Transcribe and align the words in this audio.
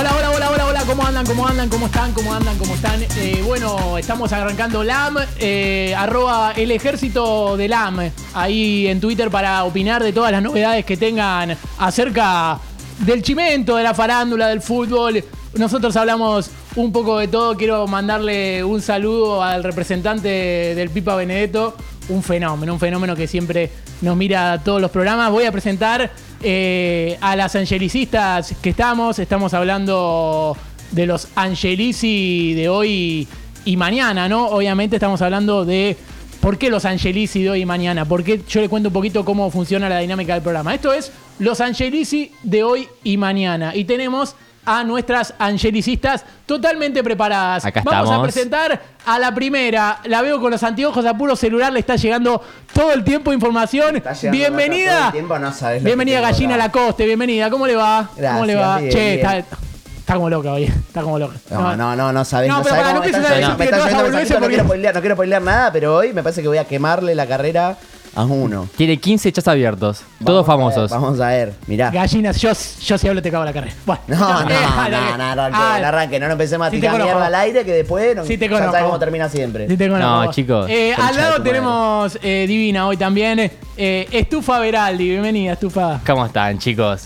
Hola, 0.00 0.16
hola, 0.16 0.30
hola, 0.30 0.50
hola, 0.50 0.66
hola, 0.66 0.84
¿cómo 0.86 1.04
andan? 1.04 1.26
¿Cómo 1.26 1.46
andan? 1.46 1.68
¿Cómo 1.68 1.84
están? 1.84 2.12
¿Cómo 2.14 2.32
andan? 2.32 2.56
¿Cómo 2.56 2.74
están? 2.74 3.02
Eh, 3.18 3.42
bueno, 3.44 3.98
estamos 3.98 4.32
arrancando 4.32 4.82
LAM, 4.82 5.18
eh, 5.38 5.94
arroba 5.94 6.54
el 6.56 6.70
ejército 6.70 7.54
de 7.58 7.68
LAM, 7.68 8.10
ahí 8.32 8.86
en 8.86 8.98
Twitter 8.98 9.30
para 9.30 9.62
opinar 9.64 10.02
de 10.02 10.14
todas 10.14 10.32
las 10.32 10.42
novedades 10.42 10.86
que 10.86 10.96
tengan 10.96 11.54
acerca 11.76 12.58
del 13.00 13.22
chimento, 13.22 13.76
de 13.76 13.82
la 13.82 13.92
farándula, 13.92 14.48
del 14.48 14.62
fútbol. 14.62 15.22
Nosotros 15.58 15.94
hablamos 15.96 16.50
un 16.76 16.92
poco 16.92 17.18
de 17.18 17.28
todo. 17.28 17.54
Quiero 17.54 17.86
mandarle 17.86 18.64
un 18.64 18.80
saludo 18.80 19.42
al 19.42 19.62
representante 19.62 20.28
del 20.28 20.88
Pipa 20.88 21.14
Benedetto, 21.14 21.76
un 22.10 22.22
fenómeno, 22.22 22.74
un 22.74 22.80
fenómeno 22.80 23.16
que 23.16 23.26
siempre 23.26 23.70
nos 24.02 24.16
mira 24.16 24.52
a 24.52 24.62
todos 24.62 24.80
los 24.80 24.90
programas. 24.90 25.30
Voy 25.30 25.44
a 25.44 25.52
presentar 25.52 26.10
eh, 26.42 27.16
a 27.20 27.36
las 27.36 27.56
angelicistas 27.56 28.54
que 28.60 28.70
estamos. 28.70 29.18
Estamos 29.18 29.54
hablando 29.54 30.56
de 30.90 31.06
los 31.06 31.28
angelici 31.36 32.54
de 32.54 32.68
hoy 32.68 33.28
y 33.64 33.76
mañana, 33.76 34.28
¿no? 34.28 34.48
Obviamente 34.48 34.96
estamos 34.96 35.22
hablando 35.22 35.64
de 35.64 35.96
por 36.40 36.58
qué 36.58 36.70
los 36.70 36.84
angelici 36.84 37.42
de 37.42 37.50
hoy 37.50 37.62
y 37.62 37.66
mañana. 37.66 38.04
Porque 38.04 38.42
yo 38.48 38.60
le 38.60 38.68
cuento 38.68 38.88
un 38.88 38.92
poquito 38.92 39.24
cómo 39.24 39.50
funciona 39.50 39.88
la 39.88 39.98
dinámica 39.98 40.34
del 40.34 40.42
programa. 40.42 40.74
Esto 40.74 40.92
es 40.92 41.12
los 41.38 41.60
angelici 41.60 42.32
de 42.42 42.62
hoy 42.62 42.88
y 43.04 43.16
mañana. 43.16 43.74
Y 43.74 43.84
tenemos 43.84 44.34
a 44.64 44.84
nuestras 44.84 45.34
angelicistas 45.38 46.24
totalmente 46.46 47.02
preparadas. 47.02 47.64
Acá 47.64 47.82
Vamos 47.84 48.10
a 48.10 48.22
presentar 48.22 48.80
a 49.06 49.18
la 49.18 49.34
primera. 49.34 50.00
La 50.04 50.22
veo 50.22 50.40
con 50.40 50.50
los 50.50 50.62
anteojos 50.62 51.04
a 51.06 51.14
puro 51.16 51.36
celular, 51.36 51.72
le 51.72 51.80
está 51.80 51.96
llegando 51.96 52.42
todo 52.72 52.92
el 52.92 53.04
tiempo 53.04 53.32
información. 53.32 54.02
Bienvenida. 54.30 55.06
el 55.06 55.12
tiempo, 55.12 55.38
no 55.38 55.52
sabes 55.52 55.82
lo 55.82 55.86
Bienvenida 55.86 56.20
Gallina. 56.20 56.56
Lacoste, 56.56 57.06
bienvenida. 57.06 57.50
¿Cómo 57.50 57.66
le 57.66 57.76
va? 57.76 58.08
¿Cómo 58.08 58.20
Gracias, 58.20 58.46
le 58.46 58.54
va? 58.54 58.78
bien, 58.78 58.90
che, 58.90 58.98
bien. 58.98 59.18
Está, 59.18 59.36
está 59.38 60.14
como 60.14 60.30
loca 60.30 60.52
hoy. 60.52 60.64
Está 60.64 61.02
como 61.02 61.18
loca. 61.18 61.36
No, 61.50 61.76
no, 61.76 61.96
no, 61.96 62.12
no 62.12 62.24
sabés. 62.24 62.48
No, 62.48 62.58
No, 62.58 62.62
pero 62.64 62.76
sabés 62.76 62.82
para, 62.82 62.92
cómo 62.92 64.74
no 64.92 65.00
quiero 65.00 65.14
spoilear 65.14 65.42
nada, 65.42 65.72
pero 65.72 65.96
hoy 65.96 66.12
me 66.12 66.22
parece 66.22 66.42
que 66.42 66.48
voy 66.48 66.58
a 66.58 66.64
quemarle 66.64 67.14
la 67.14 67.26
carrera 67.26 67.76
a 68.14 68.24
uno. 68.24 68.68
Tiene 68.76 68.96
15 68.98 69.32
chats 69.32 69.46
abiertos, 69.48 70.02
todos 70.24 70.46
Vamos 70.46 70.74
a 70.76 70.80
ver, 70.80 70.88
famosos. 70.88 70.90
vamos 70.90 71.20
a 71.20 71.28
ver, 71.28 71.52
mirá. 71.66 71.90
Gallinas, 71.90 72.40
yo, 72.40 72.50
yo 72.82 72.98
si 72.98 73.08
hablo 73.08 73.22
te 73.22 73.30
cago 73.30 73.44
la 73.44 73.52
carrera. 73.52 73.74
Bueno, 73.86 74.02
No, 74.08 74.18
no, 74.18 74.42
no, 74.44 74.50
eh, 74.50 74.54
no, 74.90 75.16
no, 75.18 75.34
no, 75.36 75.42
arranque, 75.42 75.58
Ah, 75.60 75.78
no 75.80 75.86
arranque, 75.88 76.20
no 76.20 76.26
nos 76.26 76.32
empecemos 76.32 76.66
a 76.66 76.70
sí 76.70 76.76
te 76.76 76.80
tirar 76.80 76.92
conozco. 76.94 77.12
mierda 77.14 77.26
al 77.26 77.34
aire 77.36 77.64
que 77.64 77.72
después 77.72 78.16
no, 78.16 78.24
Sí 78.24 78.36
te 78.38 78.46
ya 78.46 78.50
conozco. 78.50 78.72
sabes 78.72 78.86
cómo 78.86 78.98
termina 78.98 79.28
siempre. 79.28 79.68
Sí 79.68 79.76
te 79.76 79.88
conozco. 79.88 80.24
No, 80.24 80.30
chicos. 80.32 80.66
Eh, 80.68 80.92
Concha 80.96 81.08
al 81.08 81.14
de 81.16 81.20
lado 81.22 81.36
tu 81.36 81.42
tenemos 81.44 82.18
eh, 82.22 82.44
Divina 82.48 82.86
hoy 82.86 82.96
también. 82.96 83.50
Eh, 83.76 84.08
Estufa 84.10 84.58
Veraldi, 84.58 85.08
bienvenida, 85.10 85.52
Estufa. 85.52 86.00
¿Cómo 86.06 86.26
están, 86.26 86.58
chicos? 86.58 87.04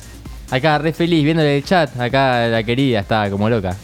Acá 0.50 0.78
re 0.78 0.92
feliz 0.92 1.22
viéndole 1.24 1.58
el 1.58 1.64
chat. 1.64 1.98
Acá 2.00 2.46
la 2.48 2.62
querida 2.62 3.00
está 3.00 3.28
como 3.30 3.48
loca. 3.50 3.74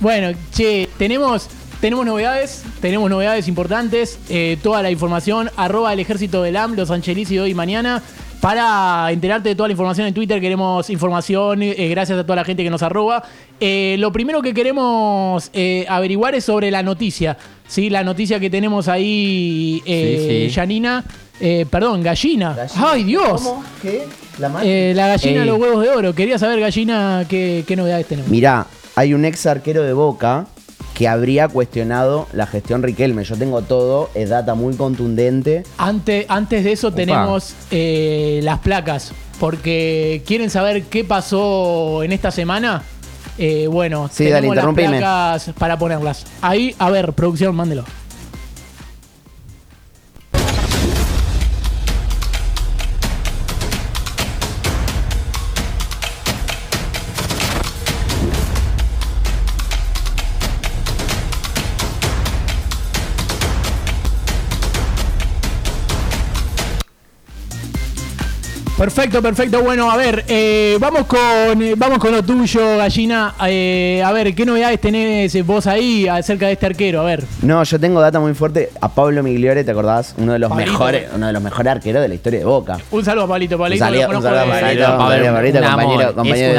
Bueno, 0.00 0.36
che, 0.52 0.88
tenemos, 0.98 1.46
tenemos 1.82 2.06
novedades, 2.06 2.62
tenemos 2.80 3.10
novedades 3.10 3.48
importantes. 3.48 4.16
eh, 4.30 4.56
toda 4.62 4.82
la 4.82 4.90
información, 4.92 5.50
arroba 5.56 5.92
el 5.92 5.98
ejército 5.98 6.40
del 6.40 6.56
AM, 6.56 6.76
los 6.76 6.92
Angelici 6.92 7.34
de 7.34 7.40
hoy 7.40 7.50
y 7.50 7.54
mañana. 7.54 8.00
Para 8.40 9.10
enterarte 9.10 9.48
de 9.48 9.54
toda 9.56 9.68
la 9.68 9.72
información 9.72 10.06
en 10.06 10.14
Twitter, 10.14 10.40
queremos 10.40 10.90
información, 10.90 11.60
eh, 11.62 11.74
gracias 11.90 12.18
a 12.18 12.22
toda 12.22 12.36
la 12.36 12.44
gente 12.44 12.62
que 12.62 12.70
nos 12.70 12.82
arroba. 12.84 13.24
Eh, 13.58 13.96
lo 13.98 14.12
primero 14.12 14.42
que 14.42 14.54
queremos 14.54 15.50
eh, 15.52 15.84
averiguar 15.88 16.36
es 16.36 16.44
sobre 16.44 16.70
la 16.70 16.84
noticia. 16.84 17.36
¿sí? 17.66 17.90
La 17.90 18.04
noticia 18.04 18.38
que 18.38 18.48
tenemos 18.48 18.86
ahí, 18.86 19.82
Sí, 19.84 20.48
sí. 20.48 20.54
Janina. 20.54 21.04
perdón, 21.68 22.00
gallina. 22.02 22.54
Gallina. 22.54 22.90
¡Ay, 22.92 23.02
Dios! 23.04 23.42
¿Cómo? 23.42 23.64
¿Qué? 23.82 24.04
¿La 24.38 25.08
gallina 25.08 25.40
de 25.40 25.46
los 25.46 25.58
huevos 25.58 25.82
de 25.82 25.90
oro. 25.90 26.14
Quería 26.14 26.38
saber, 26.38 26.60
gallina, 26.60 27.24
qué, 27.28 27.64
qué 27.66 27.74
novedades 27.74 28.06
tenemos. 28.06 28.30
Mirá, 28.30 28.66
hay 28.94 29.14
un 29.14 29.24
ex 29.24 29.46
arquero 29.46 29.82
de 29.82 29.92
Boca 29.92 30.46
que 30.94 31.08
habría 31.08 31.48
cuestionado 31.48 32.26
la 32.32 32.46
gestión 32.46 32.82
Riquelme. 32.82 33.24
Yo 33.24 33.36
tengo 33.36 33.62
todo, 33.62 34.10
es 34.14 34.30
data 34.30 34.54
muy 34.54 34.74
contundente. 34.74 35.64
Antes, 35.78 36.26
antes 36.28 36.64
de 36.64 36.72
eso 36.72 36.92
tenemos 36.92 37.54
eh, 37.70 38.40
las 38.42 38.58
placas, 38.60 39.12
porque 39.40 40.22
quieren 40.26 40.50
saber 40.50 40.84
qué 40.84 41.04
pasó 41.04 42.02
en 42.02 42.12
esta 42.12 42.30
semana. 42.30 42.82
Eh, 43.38 43.66
bueno, 43.66 44.10
Sí, 44.12 44.28
dale, 44.28 44.48
tenemos 44.48 44.56
las 44.56 44.74
placas 44.74 45.50
para 45.58 45.78
ponerlas. 45.78 46.26
Ahí, 46.42 46.74
a 46.78 46.90
ver, 46.90 47.12
producción, 47.14 47.54
mándelo. 47.54 47.84
Perfecto, 68.82 69.22
perfecto. 69.22 69.62
Bueno, 69.62 69.88
a 69.92 69.96
ver, 69.96 70.24
eh, 70.26 70.76
vamos 70.80 71.06
con 71.06 71.20
eh, 71.62 71.74
vamos 71.76 71.98
con 72.00 72.10
lo 72.10 72.20
tuyo, 72.24 72.78
gallina. 72.78 73.32
Eh, 73.46 74.02
a 74.04 74.10
ver, 74.10 74.34
¿qué 74.34 74.44
novedades 74.44 74.80
tenés 74.80 75.46
vos 75.46 75.68
ahí 75.68 76.08
acerca 76.08 76.46
de 76.46 76.54
este 76.54 76.66
arquero? 76.66 77.00
A 77.00 77.04
ver. 77.04 77.22
No, 77.42 77.62
yo 77.62 77.78
tengo 77.78 78.00
data 78.00 78.18
muy 78.18 78.34
fuerte. 78.34 78.70
A 78.80 78.88
Pablo 78.92 79.22
Migliore, 79.22 79.62
¿te 79.62 79.70
acordás? 79.70 80.16
Uno 80.18 80.32
de 80.32 80.40
los 80.40 80.48
Pablito. 80.50 80.72
mejores, 80.72 81.06
uno 81.14 81.28
de 81.28 81.32
los 81.32 81.40
mejores 81.40 81.70
arqueros 81.70 82.02
de 82.02 82.08
la 82.08 82.14
historia 82.16 82.40
de 82.40 82.44
Boca. 82.44 82.76
Un 82.90 83.04
saludo 83.04 83.26
a 83.26 83.28
Pablito, 83.28 83.56
Pablito. 83.56 83.84
Un 83.84 83.88
saludo, 83.88 84.00
lo 84.02 84.08
un 84.08 84.14
conozco 84.16 84.28
saludo 84.36 84.40
a 84.40 84.56
de- 84.56 84.62
Pablito, 84.62 84.84
un 84.84 84.96
compañero, 84.98 86.14
compañero 86.16 86.52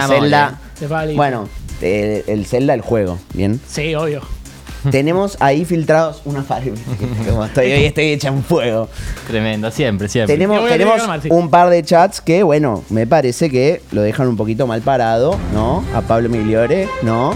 de 0.79 0.87
Pablito. 0.87 1.17
Bueno, 1.17 1.49
eh, 1.81 2.23
el 2.27 2.45
Zelda, 2.45 2.73
el 2.73 2.81
juego, 2.81 3.19
¿bien? 3.33 3.59
Sí, 3.67 3.93
obvio. 3.95 4.21
Tenemos 4.91 5.37
ahí 5.39 5.65
filtrados 5.65 6.21
una 6.25 6.43
fábrica. 6.43 6.77
Como 7.29 7.45
estoy 7.45 7.71
hoy, 7.71 7.85
estoy 7.85 8.05
hecha 8.11 8.29
en 8.29 8.43
fuego. 8.43 8.89
Tremendo, 9.27 9.71
siempre, 9.71 10.07
siempre. 10.09 10.33
Tenemos, 10.35 10.67
tenemos 10.67 11.01
un 11.29 11.49
par 11.49 11.69
de 11.69 11.83
chats 11.83 12.21
que, 12.21 12.43
bueno, 12.43 12.83
me 12.89 13.07
parece 13.07 13.49
que 13.49 13.81
lo 13.91 14.01
dejan 14.01 14.27
un 14.27 14.37
poquito 14.37 14.67
mal 14.67 14.81
parado, 14.81 15.37
¿no? 15.53 15.83
A 15.95 16.01
Pablo 16.01 16.29
Migliore, 16.29 16.87
¿no? 17.01 17.33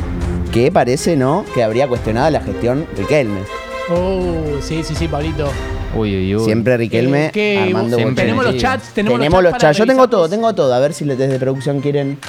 Que 0.52 0.72
parece, 0.72 1.16
¿no? 1.16 1.46
Que 1.54 1.64
habría 1.64 1.88
cuestionado 1.88 2.30
la 2.30 2.42
gestión 2.42 2.86
Riquelme. 2.98 3.40
Oh, 3.90 4.60
sí, 4.62 4.84
sí, 4.84 4.96
sí, 4.96 5.08
Pablito. 5.08 5.50
Uy, 5.96 6.16
uy, 6.16 6.36
uy. 6.36 6.44
Siempre 6.44 6.76
Riquelme 6.78 7.28
Eh, 7.28 7.32
¿qué? 7.34 7.60
armando 7.68 7.96
Siempre. 7.96 8.26
tenemos 8.26 8.44
los 8.46 8.58
chats, 8.58 8.90
tenemos, 8.94 9.20
Tenemos 9.20 9.42
los 9.44 9.52
para 9.52 9.62
chats. 9.62 9.78
Yo 9.78 9.86
tengo 9.86 10.10
todo, 10.10 10.28
tengo 10.28 10.54
todo. 10.54 10.74
A 10.74 10.80
ver 10.80 10.94
si 10.94 11.06
les 11.06 11.18
desde 11.18 11.40
producción 11.40 11.80
quieren. 11.80 12.20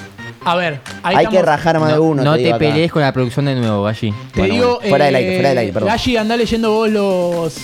A 0.45 0.55
ver, 0.57 0.81
ahí 1.03 1.17
Hay 1.17 1.27
que 1.27 1.37
estamos. 1.37 1.45
rajar 1.47 1.79
más 1.81 1.89
de 1.91 1.97
No, 1.97 2.03
uno. 2.03 2.23
no 2.25 2.33
te 2.33 2.39
te, 2.39 2.45
digo 2.45 2.57
acá. 2.57 2.59
pelees 2.67 2.93
con 2.93 3.03
la 3.03 3.13
producción 3.13 3.45
de 3.47 3.55
nuevo, 3.57 3.83
Galli. 3.83 4.13
Te 4.33 4.41
Bueno, 4.41 4.55
digo, 4.55 4.75
bueno, 4.77 4.89
fuera 4.89 5.05
del 5.07 5.15
aire, 5.17 5.31
eh, 5.33 5.37
fuera 5.37 5.49
del 5.51 5.59
aire, 5.59 5.73
perdón. 5.73 5.89
Galli, 5.91 6.17
andá 6.17 6.37
leyendo 6.37 6.71
vos 6.73 6.89
los, 6.91 7.55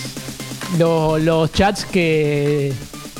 los, 0.77 1.21
los 1.21 1.51
chats 1.51 1.85
que 1.85 2.73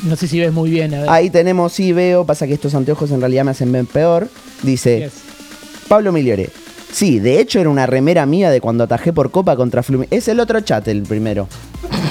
no 0.04 0.14
sé 0.16 0.28
si 0.28 0.38
ves 0.38 0.52
muy 0.52 0.70
bien. 0.70 0.94
A 0.94 1.00
ver. 1.00 1.10
Ahí 1.10 1.30
tenemos, 1.30 1.72
sí, 1.72 1.92
veo. 1.92 2.24
Pasa 2.24 2.46
que 2.46 2.54
estos 2.54 2.74
anteojos 2.74 3.10
en 3.10 3.20
realidad 3.20 3.44
me 3.44 3.50
hacen 3.52 3.72
ver 3.72 3.86
peor. 3.86 4.28
Dice 4.62 5.00
Yes. 5.00 5.12
Pablo 5.88 6.12
Migliore. 6.12 6.50
Sí, 6.92 7.18
de 7.18 7.40
hecho 7.40 7.58
era 7.60 7.68
una 7.68 7.86
remera 7.86 8.24
mía 8.24 8.50
de 8.50 8.60
cuando 8.60 8.84
atajé 8.84 9.12
por 9.12 9.30
Copa 9.30 9.56
contra 9.56 9.82
Fluminense. 9.82 10.16
Es 10.16 10.28
el 10.28 10.38
otro 10.40 10.60
chat, 10.60 10.86
el 10.88 11.02
primero. 11.02 11.48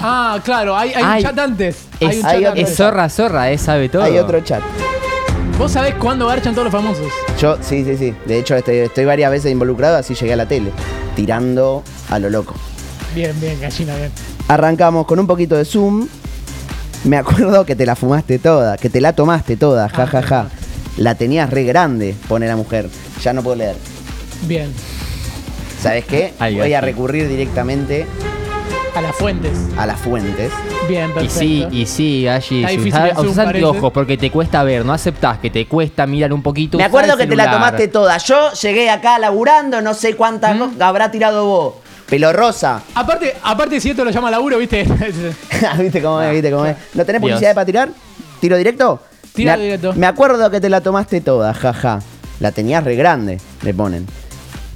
Ah, 0.02 0.40
claro, 0.44 0.76
hay, 0.78 0.94
hay 0.94 1.04
un 1.04 1.10
Ay, 1.10 1.24
chat 1.24 1.40
antes. 1.40 1.76
Es, 2.00 2.08
hay 2.10 2.20
un 2.20 2.26
hay 2.26 2.42
chat 2.42 2.50
antes. 2.52 2.70
es 2.70 2.76
zorra, 2.78 3.10
zorra, 3.10 3.52
eh, 3.52 3.58
sabe 3.58 3.90
todo. 3.90 4.04
Hay 4.04 4.18
otro 4.18 4.42
chat. 4.42 4.62
Vos 5.58 5.72
sabés 5.72 5.96
cuándo 5.96 6.28
garchan 6.28 6.54
todos 6.54 6.66
los 6.66 6.72
famosos. 6.74 7.08
Yo, 7.40 7.58
sí, 7.62 7.86
sí, 7.86 7.96
sí. 7.98 8.14
De 8.26 8.40
hecho, 8.40 8.56
estoy 8.56 9.06
varias 9.06 9.32
veces 9.32 9.52
involucrado, 9.52 9.96
así 9.98 10.14
llegué 10.14 10.34
a 10.34 10.36
la 10.36 10.48
tele. 10.48 10.72
Tirando 11.16 11.82
a 12.10 12.20
lo 12.20 12.30
loco. 12.30 12.54
Bien, 13.14 13.40
bien, 13.40 13.60
gallina, 13.62 13.96
bien. 13.96 14.12
Arrancamos 14.50 15.06
con 15.06 15.18
un 15.20 15.28
poquito 15.28 15.56
de 15.56 15.64
zoom. 15.64 16.08
Me 17.06 17.18
acuerdo 17.18 17.66
que 17.66 17.76
te 17.76 17.86
la 17.86 17.96
fumaste 17.96 18.38
toda, 18.40 18.78
que 18.78 18.90
te 18.90 19.00
la 19.00 19.14
tomaste 19.14 19.56
toda, 19.56 19.88
ja, 19.90 20.08
ja, 20.08 20.22
ja. 20.22 20.48
La 20.98 21.16
tenías 21.16 21.50
re 21.50 21.64
grande, 21.64 22.16
pone 22.28 22.47
la 22.47 22.56
mujer. 22.58 22.90
Ya 23.24 23.32
no 23.32 23.41
puedo 23.41 23.56
leer. 23.56 23.76
Bien. 24.47 24.74
¿Sabes 25.82 26.03
qué? 26.06 26.34
Ay, 26.40 26.58
Voy 26.58 26.74
a 26.74 26.82
recurrir 26.82 27.29
directamente 27.29 28.06
A 28.96 29.02
las 29.02 29.16
fuentes. 29.16 29.58
a 29.78 29.85
las 29.85 30.00
fuentes. 30.02 30.52
Bien, 30.87 31.11
Y 31.22 31.29
sí, 31.29 31.66
y 31.72 31.85
sí, 31.85 32.28
usás 32.28 32.99
parece. 33.11 33.41
anteojos 33.41 33.91
porque 33.91 34.17
te 34.17 34.29
cuesta 34.29 34.64
ver, 34.64 34.85
no 34.85 34.93
aceptás 34.93 35.40
que 35.40 35.49
te 35.49 35.66
cuesta 35.67 36.05
mirar 36.05 36.32
un 36.34 36.43
poquito. 36.43 36.78
Me 36.78 36.84
acuerdo 36.84 37.17
que 37.17 37.26
te 37.28 37.35
la 37.35 37.49
tomaste 37.52 37.87
toda. 37.87 38.17
Yo 38.17 38.52
llegué 38.53 38.90
acá 38.90 39.17
laburando, 39.20 39.82
no 39.82 39.93
sé 39.93 40.16
cuántas 40.16 40.58
co- 40.58 40.72
habrá 40.79 41.09
tirado 41.11 41.46
vos. 41.46 41.73
Pelo 42.08 42.32
rosa. 42.34 42.84
Aparte, 42.93 43.34
aparte, 43.41 43.79
si 43.82 43.90
esto 43.90 44.05
lo 44.05 44.11
llama 44.11 44.29
laburo, 44.29 44.59
¿viste? 44.59 44.84
¿Viste 45.79 46.02
cómo 46.03 46.22
es? 46.22 46.32
¿Viste 46.34 46.52
cómo 46.52 46.66
es? 46.67 46.76
¿No 46.93 47.03
tenés 47.03 47.20
publicidad 47.22 47.55
para 47.55 47.66
tirar? 47.66 47.90
¿Tiro 48.40 48.58
directo? 48.58 49.02
Tira 49.34 49.58
me, 49.58 49.64
directo. 49.64 49.93
Me 49.96 50.05
acuerdo 50.05 50.52
que 50.52 50.61
te 50.61 50.70
la 50.70 50.81
tomaste 50.81 51.22
toda, 51.22 51.53
jaja. 51.53 51.99
La 52.40 52.52
tenías 52.52 52.84
re 52.84 52.96
grande, 52.96 53.40
le 53.64 53.73
ponen. 53.73 54.05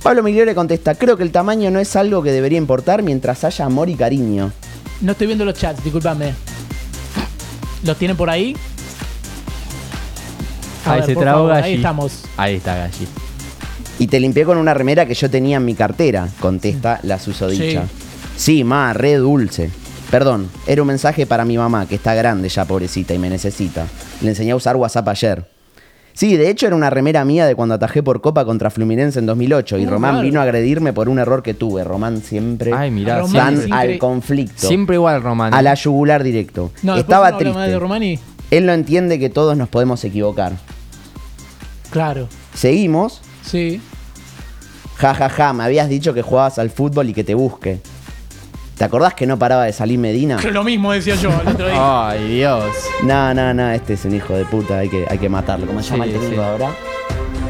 Pablo 0.02 0.24
Migliore 0.24 0.56
contesta, 0.56 0.96
creo 0.96 1.18
que 1.18 1.24
el 1.24 1.32
tamaño 1.32 1.70
no 1.72 1.80
es 1.80 1.96
algo 1.96 2.24
que 2.24 2.32
debería 2.32 2.58
importar 2.58 3.04
mientras 3.04 3.44
haya 3.44 3.66
amor 3.66 3.90
y 3.90 3.96
cariño. 3.96 4.52
No 5.02 5.12
estoy 5.12 5.28
viendo 5.28 5.46
los 5.46 5.56
chats, 5.56 5.84
discúlpame. 5.84 6.34
¿Los 7.84 7.98
tienen 7.98 8.18
por 8.18 8.30
ahí? 8.30 8.56
A 10.86 10.94
Ahí 10.94 11.00
ver, 11.00 11.06
se 11.08 11.14
por 11.14 11.24
trabó 11.24 11.40
favor, 11.40 11.54
Galli. 11.54 11.68
Ahí 11.68 11.76
estamos. 11.76 12.24
Ahí 12.38 12.56
está, 12.56 12.76
Galli. 12.76 13.08
Y 14.00 14.08
te 14.08 14.20
limpié 14.20 14.46
con 14.46 14.58
una 14.58 14.74
remera 14.74 15.06
que 15.06 15.14
yo 15.14 15.30
tenía 15.30 15.58
en 15.58 15.66
mi 15.66 15.76
cartera, 15.76 16.28
contesta 16.40 17.00
la 17.04 17.20
susodicha. 17.20 17.84
Sí, 18.38 18.64
ma, 18.64 18.94
re 18.94 19.16
dulce. 19.16 19.70
Perdón, 20.10 20.50
era 20.66 20.82
un 20.82 20.88
mensaje 20.88 21.26
para 21.26 21.46
mi 21.46 21.58
mamá, 21.58 21.86
que 21.86 21.96
está 21.96 22.14
grande 22.16 22.50
ya, 22.50 22.66
pobrecita, 22.66 23.14
y 23.14 23.20
me 23.20 23.30
necesita. 23.30 23.86
Le 24.22 24.30
enseñé 24.30 24.52
a 24.52 24.56
usar 24.56 24.76
WhatsApp 24.76 25.08
ayer. 25.10 25.46
Sí, 26.20 26.36
de 26.36 26.50
hecho 26.50 26.68
era 26.68 26.76
una 26.76 26.90
remera 26.90 27.24
mía 27.24 27.46
de 27.48 27.56
cuando 27.56 27.76
atajé 27.76 28.04
por 28.04 28.20
Copa 28.20 28.44
contra 28.44 28.70
Fluminense 28.70 29.20
en 29.20 29.26
2008 29.26 29.78
y 29.78 29.86
Román 29.86 30.22
vino 30.22 30.42
a 30.42 30.44
agredirme 30.44 30.92
por 30.92 31.08
un 31.08 31.18
error 31.18 31.42
que 31.42 31.54
tuve. 31.54 31.86
Román 31.86 32.22
siempre 32.22 32.74
Ay, 32.74 32.92
mirá, 32.92 33.20
Román 33.20 33.32
tan 33.32 33.58
siempre- 33.58 33.94
al 33.94 33.98
conflicto, 34.00 34.68
Siempre 34.68 34.96
igual, 34.98 35.24
Román. 35.24 35.54
a 35.54 35.62
la 35.62 35.76
yugular 35.76 36.22
directo. 36.22 36.72
No, 36.84 36.96
después 36.96 37.04
Estaba 37.16 37.30
más 37.32 37.40
triste. 37.40 37.60
de 37.62 37.80
Romani. 37.80 38.20
Él 38.52 38.66
no 38.66 38.74
entiende 38.74 39.18
que 39.18 39.30
todos 39.30 39.56
nos 39.56 39.70
podemos 39.70 40.04
equivocar. 40.04 40.52
Claro. 41.90 42.28
Seguimos. 42.54 43.22
Sí. 43.42 43.80
Ja, 44.98 45.14
ja, 45.14 45.30
ja, 45.30 45.54
me 45.54 45.64
habías 45.64 45.88
dicho 45.88 46.14
que 46.14 46.22
jugabas 46.22 46.60
al 46.60 46.70
fútbol 46.70 47.08
y 47.08 47.14
que 47.14 47.24
te 47.24 47.34
busque. 47.34 47.80
¿Te 48.80 48.86
acordás 48.86 49.14
que 49.14 49.28
no 49.28 49.38
paraba 49.38 49.66
de 49.66 49.74
salir 49.74 50.00
Medina? 50.00 50.38
Lo 50.52 50.64
mismo 50.64 50.94
decía 50.94 51.16
yo 51.16 51.30
el 51.42 51.48
otro 51.50 51.68
día. 51.68 52.08
Ay, 52.10 52.28
Dios. 52.36 52.64
No, 53.04 53.34
no, 53.34 53.54
no, 53.54 53.70
este 53.72 53.94
es 53.94 54.06
un 54.06 54.16
hijo 54.16 54.34
de 54.34 54.46
puta, 54.46 54.78
hay 54.80 54.88
que, 54.90 55.06
hay 55.10 55.18
que 55.18 55.28
matarlo. 55.28 55.68
¿Cómo 55.68 55.82
se 55.82 55.88
Sí, 55.88 55.92
llama 55.92 56.06
el 56.06 56.12
técnico 56.14 56.36
sí. 56.36 56.40
ahora? 56.42 56.70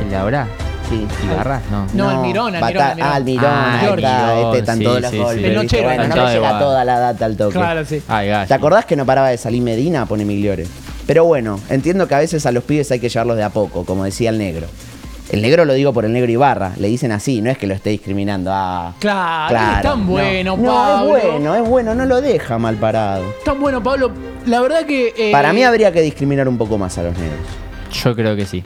¿El 0.01 0.09
de 0.09 0.15
ahora? 0.15 0.47
Sí. 0.89 1.07
¿Ibarra? 1.23 1.61
No. 1.69 1.85
No, 1.93 2.09
Almirón, 2.09 2.55
Almirón, 2.55 2.83
Bata- 2.83 2.89
Almirón. 2.89 3.05
Ah, 3.05 3.13
Almirón, 3.15 3.45
Ah, 3.45 3.79
ahí 3.79 3.85
está, 3.95 4.29
Almirón, 4.31 4.47
este 4.47 4.59
están 4.59 4.77
sí, 4.79 4.83
todos 4.83 5.01
los 5.01 5.11
sí, 5.11 5.17
golpes. 5.19 5.35
sí. 5.37 5.43
El 5.45 5.49
¿viste? 5.51 5.63
nochero, 5.63 5.83
Bueno, 5.83 6.03
no 6.03 6.09
me 6.09 6.15
nochero. 6.21 6.41
llega 6.41 6.59
toda 6.59 6.85
la 6.85 6.99
data 6.99 7.25
al 7.25 7.37
toque. 7.37 7.53
Claro, 7.53 7.85
sí. 7.85 8.01
Ay, 8.07 8.27
gallo. 8.29 8.47
¿Te 8.47 8.53
acordás 8.55 8.85
que 8.85 8.95
no 8.95 9.05
paraba 9.05 9.29
de 9.29 9.37
salir 9.37 9.61
Medina? 9.61 10.07
Pone 10.07 10.25
Migliore. 10.25 10.65
Pero 11.05 11.25
bueno, 11.25 11.59
entiendo 11.69 12.07
que 12.07 12.15
a 12.15 12.19
veces 12.19 12.43
a 12.47 12.51
los 12.51 12.63
pibes 12.63 12.91
hay 12.91 12.99
que 12.99 13.09
llevarlos 13.09 13.37
de 13.37 13.43
a 13.43 13.49
poco, 13.51 13.85
como 13.85 14.03
decía 14.03 14.31
el 14.31 14.39
negro. 14.39 14.65
El 15.31 15.43
negro 15.43 15.63
lo 15.63 15.73
digo 15.73 15.93
por 15.93 16.05
el 16.05 16.11
negro 16.11 16.31
Ibarra, 16.31 16.71
le 16.77 16.87
dicen 16.87 17.11
así, 17.11 17.39
no 17.41 17.51
es 17.51 17.57
que 17.57 17.67
lo 17.67 17.75
esté 17.75 17.91
discriminando. 17.91 18.49
Ah, 18.51 18.95
Claro, 18.99 19.77
es 19.77 19.81
tan 19.83 19.99
no. 19.99 20.05
bueno, 20.11 20.57
no, 20.57 20.63
Pablo. 20.73 21.17
es 21.17 21.23
bueno, 21.23 21.55
es 21.55 21.69
bueno, 21.69 21.95
no 21.95 22.05
lo 22.05 22.19
deja 22.21 22.57
mal 22.57 22.75
parado. 22.77 23.23
Tan 23.45 23.59
bueno, 23.59 23.81
Pablo. 23.83 24.11
La 24.47 24.59
verdad 24.61 24.85
que. 24.85 25.13
eh, 25.15 25.31
Para 25.31 25.53
mí 25.53 25.63
habría 25.63 25.91
que 25.91 26.01
discriminar 26.01 26.47
un 26.47 26.57
poco 26.57 26.77
más 26.79 26.97
a 26.97 27.03
los 27.03 27.15
negros. 27.17 27.39
Yo 28.03 28.15
creo 28.15 28.35
que 28.35 28.45
sí. 28.47 28.63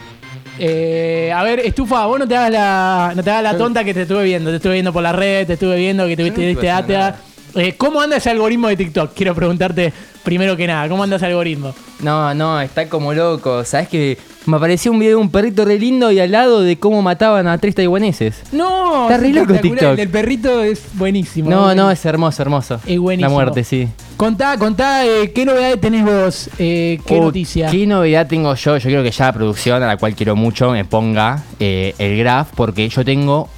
eh, 0.58 1.32
a 1.34 1.42
ver, 1.42 1.60
Estufa, 1.60 2.06
vos 2.06 2.18
no 2.18 2.26
te 2.28 2.36
hagas 2.36 2.50
la, 2.52 3.12
no 3.14 3.22
te 3.22 3.30
hagas 3.30 3.42
la 3.42 3.58
tonta 3.58 3.84
que 3.84 3.92
te 3.92 4.02
estuve 4.02 4.24
viendo. 4.24 4.50
Te 4.50 4.56
estuve 4.56 4.72
viendo 4.74 4.92
por 4.92 5.02
la 5.02 5.12
red, 5.12 5.46
te 5.46 5.54
estuve 5.54 5.76
viendo 5.76 6.06
que 6.06 6.16
tuviste 6.16 6.40
no 6.40 6.46
diste 6.48 6.66
data. 6.66 7.16
Eh, 7.56 7.74
¿Cómo 7.76 8.00
anda 8.00 8.16
ese 8.16 8.30
algoritmo 8.30 8.68
de 8.68 8.76
TikTok? 8.76 9.12
Quiero 9.14 9.34
preguntarte 9.34 9.92
primero 10.24 10.56
que 10.56 10.66
nada. 10.66 10.88
¿Cómo 10.88 11.02
anda 11.04 11.16
ese 11.16 11.26
algoritmo? 11.26 11.72
No, 12.00 12.34
no, 12.34 12.60
está 12.60 12.88
como 12.88 13.12
loco. 13.14 13.64
¿Sabes 13.64 13.88
que 13.88 14.18
Me 14.46 14.56
apareció 14.58 14.92
un 14.92 14.98
video 14.98 15.16
de 15.16 15.22
un 15.22 15.30
perrito 15.30 15.64
re 15.64 15.78
lindo 15.78 16.12
y 16.12 16.20
al 16.20 16.30
lado 16.30 16.60
de 16.62 16.78
cómo 16.78 17.00
mataban 17.00 17.48
a 17.48 17.56
tres 17.56 17.74
taiwaneses. 17.74 18.42
No, 18.52 19.04
Está 19.08 19.16
re 19.16 19.30
loco. 19.32 19.54
TikTok. 19.54 19.82
El 19.92 19.96
del 19.96 20.08
perrito 20.10 20.62
es 20.62 20.82
buenísimo. 20.94 21.48
No, 21.48 21.74
no, 21.74 21.90
es 21.90 22.04
hermoso, 22.04 22.42
hermoso. 22.42 22.78
Es 22.86 22.98
buenísimo. 22.98 23.30
La 23.30 23.34
muerte, 23.34 23.64
sí. 23.64 23.88
Contá, 24.18 24.58
contá, 24.58 25.06
eh, 25.06 25.32
¿qué 25.34 25.46
novedades 25.46 25.80
tenés 25.80 26.04
vos? 26.04 26.50
Eh, 26.58 27.00
¿Qué 27.06 27.18
Oh, 27.18 27.22
noticia? 27.24 27.70
¿Qué 27.70 27.86
novedad 27.86 28.26
tengo 28.26 28.54
yo? 28.54 28.76
Yo 28.76 28.84
quiero 28.88 29.02
que 29.02 29.10
ya 29.10 29.24
la 29.26 29.32
producción, 29.32 29.82
a 29.82 29.86
la 29.86 29.96
cual 29.96 30.14
quiero 30.14 30.36
mucho, 30.36 30.70
me 30.70 30.84
ponga 30.84 31.42
eh, 31.58 31.94
el 31.98 32.18
graph, 32.18 32.48
porque 32.54 32.88
yo 32.88 33.04
tengo 33.04 33.48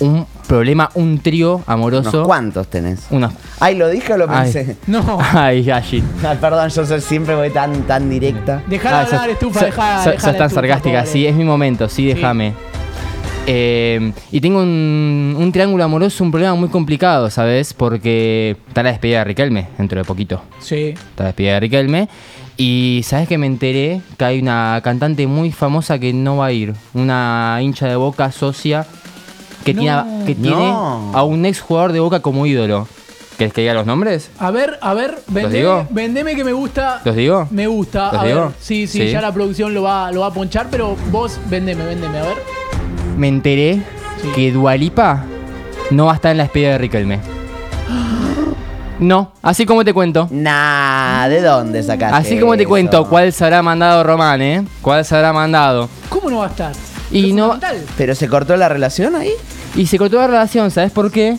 un 0.00 0.26
problema, 0.48 0.90
un 0.94 1.20
trío 1.20 1.54
¿Unos 1.56 1.68
amoroso. 1.68 2.24
cuántos 2.24 2.66
tenés? 2.68 3.06
Unos. 3.10 3.32
Ay, 3.60 3.76
¿lo 3.76 3.88
dije 3.88 4.14
o 4.14 4.16
lo 4.16 4.26
Ay. 4.28 4.52
pensé? 4.52 4.76
No. 4.88 5.18
Ay, 5.20 5.62
Gashi. 5.62 6.02
Ay, 6.26 6.38
perdón, 6.40 6.68
yo 6.70 6.84
soy- 6.86 7.00
siempre 7.00 7.36
voy 7.36 7.50
tan, 7.50 7.82
tan 7.82 8.08
directa. 8.10 8.62
Dejá 8.66 8.88
de 8.88 8.94
Ah, 8.96 9.00
hablar, 9.02 9.20
sos- 9.20 9.28
estufa, 9.32 9.60
sos- 9.60 9.66
dejá, 9.66 9.96
sos- 10.04 10.04
dejá 10.12 10.20
sos 10.20 10.32
la 10.32 10.38
tan 10.38 10.46
estufa, 10.46 10.60
sarcástica, 10.60 10.98
pobre. 11.00 11.12
sí, 11.12 11.26
es 11.26 11.34
mi 11.36 11.44
momento, 11.44 11.88
sí, 11.88 12.06
déjame. 12.06 12.54
Eh, 13.50 14.12
y 14.30 14.40
tengo 14.42 14.60
un, 14.60 15.34
un 15.38 15.52
triángulo 15.52 15.82
amoroso, 15.82 16.22
un 16.22 16.30
problema 16.30 16.54
muy 16.54 16.68
complicado, 16.68 17.30
¿sabes? 17.30 17.72
Porque 17.72 18.56
está 18.68 18.82
la 18.82 18.90
despedida 18.90 19.18
de 19.18 19.24
Riquelme 19.24 19.68
dentro 19.78 19.98
de 19.98 20.04
poquito. 20.04 20.42
Sí. 20.60 20.88
Está 20.88 21.22
la 21.24 21.26
despedida 21.28 21.54
de 21.54 21.60
Riquelme. 21.60 22.08
Y 22.58 23.02
sabes 23.04 23.28
que 23.28 23.38
me 23.38 23.46
enteré 23.46 24.00
que 24.18 24.24
hay 24.24 24.40
una 24.40 24.80
cantante 24.82 25.26
muy 25.26 25.52
famosa 25.52 25.98
que 25.98 26.12
no 26.12 26.38
va 26.38 26.46
a 26.46 26.52
ir. 26.52 26.74
Una 26.92 27.58
hincha 27.62 27.86
de 27.86 27.96
boca 27.96 28.30
socia 28.32 28.84
que, 29.68 29.74
No. 29.74 29.80
tiene, 29.80 29.94
a- 30.22 30.26
que 30.26 30.34
tiene 30.34 30.56
No. 30.56 31.12
a 31.14 31.22
un 31.24 31.44
ex 31.46 31.60
jugador 31.60 31.92
de 31.92 32.00
boca 32.00 32.20
como 32.20 32.46
ídolo. 32.46 32.86
¿Querés 33.36 33.52
que 33.52 33.60
diga 33.60 33.72
los 33.74 33.86
nombres? 33.86 34.30
A 34.40 34.50
ver, 34.50 34.78
a 34.82 34.94
ver, 34.94 35.16
vendeme, 35.28 35.58
digo? 35.58 35.86
vendeme 35.90 36.34
que 36.34 36.42
me 36.42 36.52
gusta. 36.52 37.00
¿Los 37.04 37.14
digo? 37.14 37.46
Me 37.52 37.66
gusta. 37.68 38.10
¿Los 38.12 38.20
a 38.20 38.24
ver, 38.24 38.38
sí, 38.60 38.86
sí, 38.88 38.98
Sí. 39.02 39.10
ya 39.10 39.20
la 39.20 39.32
producción 39.32 39.72
lo 39.74 39.82
va, 39.82 40.10
lo 40.10 40.22
va 40.22 40.26
a 40.28 40.32
ponchar, 40.32 40.66
pero 40.70 40.96
vos 41.12 41.38
vendeme, 41.48 41.84
vendeme, 41.84 42.18
a 42.18 42.22
ver. 42.22 42.36
Me 43.16 43.28
enteré 43.28 43.80
Sí. 44.22 44.28
que 44.34 44.50
Dualipa 44.50 45.22
no 45.90 46.06
va 46.06 46.12
a 46.12 46.14
estar 46.16 46.32
en 46.32 46.38
la 46.38 46.44
despedida 46.44 46.70
de 46.70 46.78
Riquelme. 46.78 47.20
No, 48.98 49.30
así 49.42 49.64
como 49.64 49.84
te 49.84 49.94
cuento. 49.94 50.26
Nah, 50.32 51.28
¿de 51.28 51.40
dónde 51.40 51.84
sacaste 51.84 52.16
Así 52.16 52.40
como 52.40 52.56
te 52.56 52.62
eso? 52.62 52.68
cuento, 52.68 53.08
¿cuál 53.08 53.32
se 53.32 53.44
habrá 53.44 53.62
mandado 53.62 54.02
Román, 54.02 54.42
eh? 54.42 54.64
¿Cuál 54.82 55.04
se 55.04 55.14
habrá 55.14 55.32
mandado? 55.32 55.88
¿Cómo 56.08 56.28
no 56.30 56.38
va 56.38 56.46
a 56.46 56.48
estar? 56.48 56.72
Y 57.12 57.32
no-. 57.32 57.58
¿Pero 57.96 58.16
se 58.16 58.26
cortó 58.28 58.56
la 58.56 58.68
relación 58.68 59.14
ahí? 59.14 59.30
Y 59.78 59.86
se 59.86 59.96
cortó 59.96 60.16
la 60.18 60.26
relación, 60.26 60.70
¿sabes 60.70 60.90
por 60.92 61.10
qué? 61.10 61.38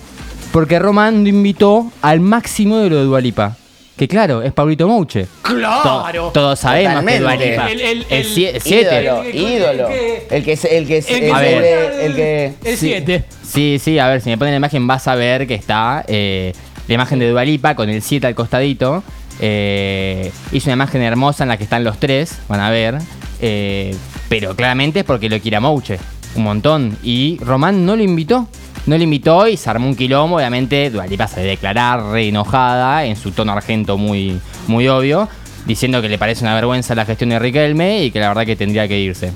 Porque 0.51 0.79
Román 0.79 1.23
lo 1.23 1.29
invitó 1.29 1.91
al 2.01 2.19
máximo 2.21 2.77
de 2.77 2.89
lo 2.89 2.95
de 2.95 3.03
Dualipa. 3.03 3.55
Que 3.97 4.07
claro, 4.07 4.41
es 4.41 4.53
Pablito 4.53 4.87
Mouche. 4.87 5.27
Claro. 5.41 6.31
Todos 6.33 6.57
sabemos 6.59 7.03
que 7.03 7.19
Totalmente. 7.19 7.21
Dualipa. 7.21 7.69
El- 7.69 7.81
el- 7.81 8.05
El 8.09 8.25
el- 8.25 8.25
7. 8.25 8.61
ídolo, 8.69 9.21
el- 9.23 9.27
el- 9.27 9.35
ídolo. 9.35 9.87
el 9.89 9.93
que- 9.93 10.27
El 10.37 10.43
que 10.45 10.51
es 10.53 10.65
el 10.65 10.87
que 10.87 10.97
es 10.99 11.09
El 11.09 11.19
que 11.19 11.27
se 11.27 11.57
el, 11.57 12.01
el 12.11 12.15
que 12.15 12.53
El 12.63 12.77
7. 12.77 13.25
Sí, 13.45 13.77
sí, 13.83 13.99
a 13.99 14.07
ver, 14.07 14.21
si 14.21 14.29
me 14.29 14.37
ponen 14.37 14.53
la 14.53 14.57
imagen 14.57 14.87
vas 14.87 15.07
a 15.09 15.15
ver 15.15 15.45
que 15.47 15.55
está 15.55 16.05
eh, 16.07 16.53
la 16.87 16.93
imagen 16.93 17.19
de 17.19 17.29
Dualipa 17.29 17.75
con 17.75 17.89
el 17.89 18.01
7 18.01 18.25
al 18.25 18.35
costadito. 18.35 19.03
Eh, 19.41 20.31
hizo 20.53 20.67
una 20.69 20.73
imagen 20.75 21.01
hermosa 21.01 21.43
en 21.43 21.49
la 21.49 21.57
que 21.57 21.65
están 21.65 21.83
los 21.83 21.97
tres, 21.99 22.37
van 22.47 22.61
a 22.61 22.69
ver. 22.69 22.97
Eh, 23.41 23.93
pero 24.29 24.55
claramente 24.55 24.99
es 24.99 25.05
porque 25.05 25.27
lo 25.29 25.39
quiere 25.39 25.57
a 25.57 25.59
Mouche, 25.59 25.97
un 26.35 26.43
montón. 26.43 26.97
Y 27.03 27.37
Román 27.41 27.85
no 27.85 27.95
lo 27.95 28.03
invitó. 28.03 28.47
No 28.85 28.97
lo 28.97 29.03
invitó 29.03 29.47
y 29.47 29.57
se 29.57 29.69
armó 29.69 29.87
un 29.87 29.95
quilombo. 29.95 30.37
Obviamente 30.37 30.89
Dualipa 30.89 31.27
se 31.27 31.41
declarar 31.41 32.03
re 32.05 32.29
enojada 32.29 33.05
en 33.05 33.15
su 33.15 33.31
tono 33.31 33.51
argento 33.51 33.97
muy, 33.97 34.39
muy 34.67 34.87
obvio. 34.87 35.27
Diciendo 35.65 36.01
que 36.01 36.09
le 36.09 36.17
parece 36.17 36.43
una 36.43 36.55
vergüenza 36.55 36.95
la 36.95 37.05
gestión 37.05 37.29
de 37.29 37.39
Riquelme 37.39 38.03
y 38.03 38.11
que 38.11 38.19
la 38.19 38.29
verdad 38.29 38.45
que 38.45 38.55
tendría 38.55 38.87
que 38.87 38.99
irse. 38.99 39.31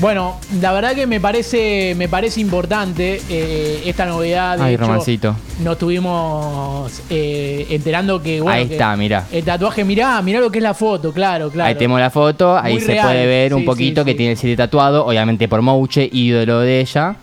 Bueno, 0.00 0.36
la 0.60 0.72
verdad 0.72 0.94
que 0.94 1.08
me 1.08 1.20
parece, 1.20 1.94
me 1.96 2.08
parece 2.08 2.40
importante 2.40 3.20
eh, 3.28 3.82
esta 3.84 4.06
novedad. 4.06 4.56
De 4.56 4.64
Ay, 4.64 4.74
hecho, 4.74 4.84
Romancito. 4.84 5.34
Nos 5.64 5.72
estuvimos 5.72 7.02
eh, 7.10 7.66
enterando 7.70 8.22
que. 8.22 8.40
Bueno, 8.40 8.56
Ahí 8.56 8.68
que 8.68 8.74
está, 8.74 8.96
mirá. 8.96 9.26
El 9.32 9.44
tatuaje, 9.44 9.82
mirá, 9.82 10.22
mirá 10.22 10.38
lo 10.38 10.52
que 10.52 10.58
es 10.58 10.62
la 10.62 10.74
foto, 10.74 11.12
claro, 11.12 11.50
claro. 11.50 11.68
Ahí 11.68 11.74
tenemos 11.74 11.98
la 11.98 12.10
foto, 12.10 12.56
ahí 12.56 12.74
Muy 12.74 12.82
se 12.82 12.92
real, 12.92 13.06
puede 13.06 13.26
ver 13.26 13.54
un 13.54 13.64
poquito 13.64 14.02
sí, 14.02 14.04
que 14.04 14.12
sí. 14.12 14.16
tiene 14.16 14.32
el 14.32 14.38
7 14.38 14.56
tatuado, 14.56 15.04
obviamente 15.04 15.48
por 15.48 15.62
Mouche, 15.62 16.08
ídolo 16.12 16.60
de 16.60 16.80
ella. 16.80 17.16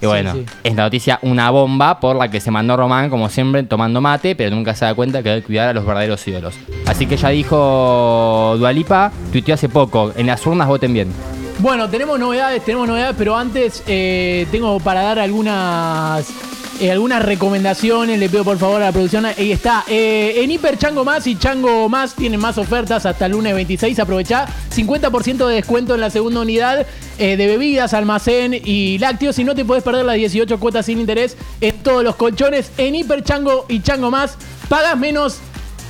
Y 0.00 0.06
bueno, 0.06 0.34
es 0.62 0.76
la 0.76 0.84
noticia 0.84 1.18
una 1.22 1.50
bomba 1.50 1.98
por 1.98 2.14
la 2.14 2.30
que 2.30 2.40
se 2.40 2.50
mandó 2.50 2.76
Román, 2.76 3.08
como 3.10 3.28
siempre, 3.30 3.62
tomando 3.64 4.00
mate, 4.00 4.36
pero 4.36 4.54
nunca 4.54 4.74
se 4.74 4.84
da 4.84 4.94
cuenta 4.94 5.22
que 5.22 5.30
hay 5.30 5.40
que 5.40 5.46
cuidar 5.46 5.70
a 5.70 5.72
los 5.72 5.84
verdaderos 5.84 6.28
ídolos. 6.28 6.54
Así 6.86 7.06
que 7.06 7.16
ya 7.16 7.30
dijo 7.30 8.54
Dualipa, 8.58 9.10
tuiteó 9.32 9.54
hace 9.54 9.68
poco, 9.68 10.12
en 10.14 10.26
las 10.26 10.46
urnas 10.46 10.68
voten 10.68 10.92
bien. 10.92 11.08
Bueno, 11.60 11.90
tenemos 11.90 12.20
novedades, 12.20 12.64
tenemos 12.64 12.86
novedades, 12.86 13.16
pero 13.18 13.36
antes 13.36 13.82
eh, 13.88 14.46
tengo 14.52 14.78
para 14.78 15.02
dar 15.02 15.18
algunas 15.18 16.24
eh, 16.80 16.92
algunas 16.92 17.20
recomendaciones. 17.20 18.20
Le 18.20 18.28
pido 18.28 18.44
por 18.44 18.58
favor 18.58 18.80
a 18.80 18.86
la 18.86 18.92
producción. 18.92 19.26
Ahí 19.26 19.50
está. 19.50 19.82
Eh, 19.88 20.34
en 20.36 20.52
Hiper 20.52 20.78
Chango 20.78 21.04
Más 21.04 21.26
y 21.26 21.36
Chango 21.36 21.88
Más 21.88 22.14
tienen 22.14 22.38
más 22.38 22.58
ofertas 22.58 23.04
hasta 23.06 23.26
el 23.26 23.32
lunes 23.32 23.56
26. 23.56 23.98
Aprovechá 23.98 24.46
50% 24.72 25.48
de 25.48 25.54
descuento 25.56 25.96
en 25.96 26.00
la 26.00 26.10
segunda 26.10 26.42
unidad 26.42 26.86
de 27.18 27.36
bebidas, 27.36 27.92
almacén 27.92 28.54
y 28.54 28.96
lácteos. 28.98 29.36
Y 29.40 29.44
no 29.44 29.56
te 29.56 29.64
podés 29.64 29.82
perder 29.82 30.04
las 30.04 30.14
18 30.14 30.60
cuotas 30.60 30.86
sin 30.86 31.00
interés 31.00 31.36
en 31.60 31.76
todos 31.82 32.04
los 32.04 32.14
colchones. 32.14 32.70
En 32.78 32.94
Hiper 32.94 33.24
Chango 33.24 33.66
y 33.68 33.80
Chango 33.80 34.12
Más 34.12 34.38
pagas 34.68 34.96
menos 34.96 35.40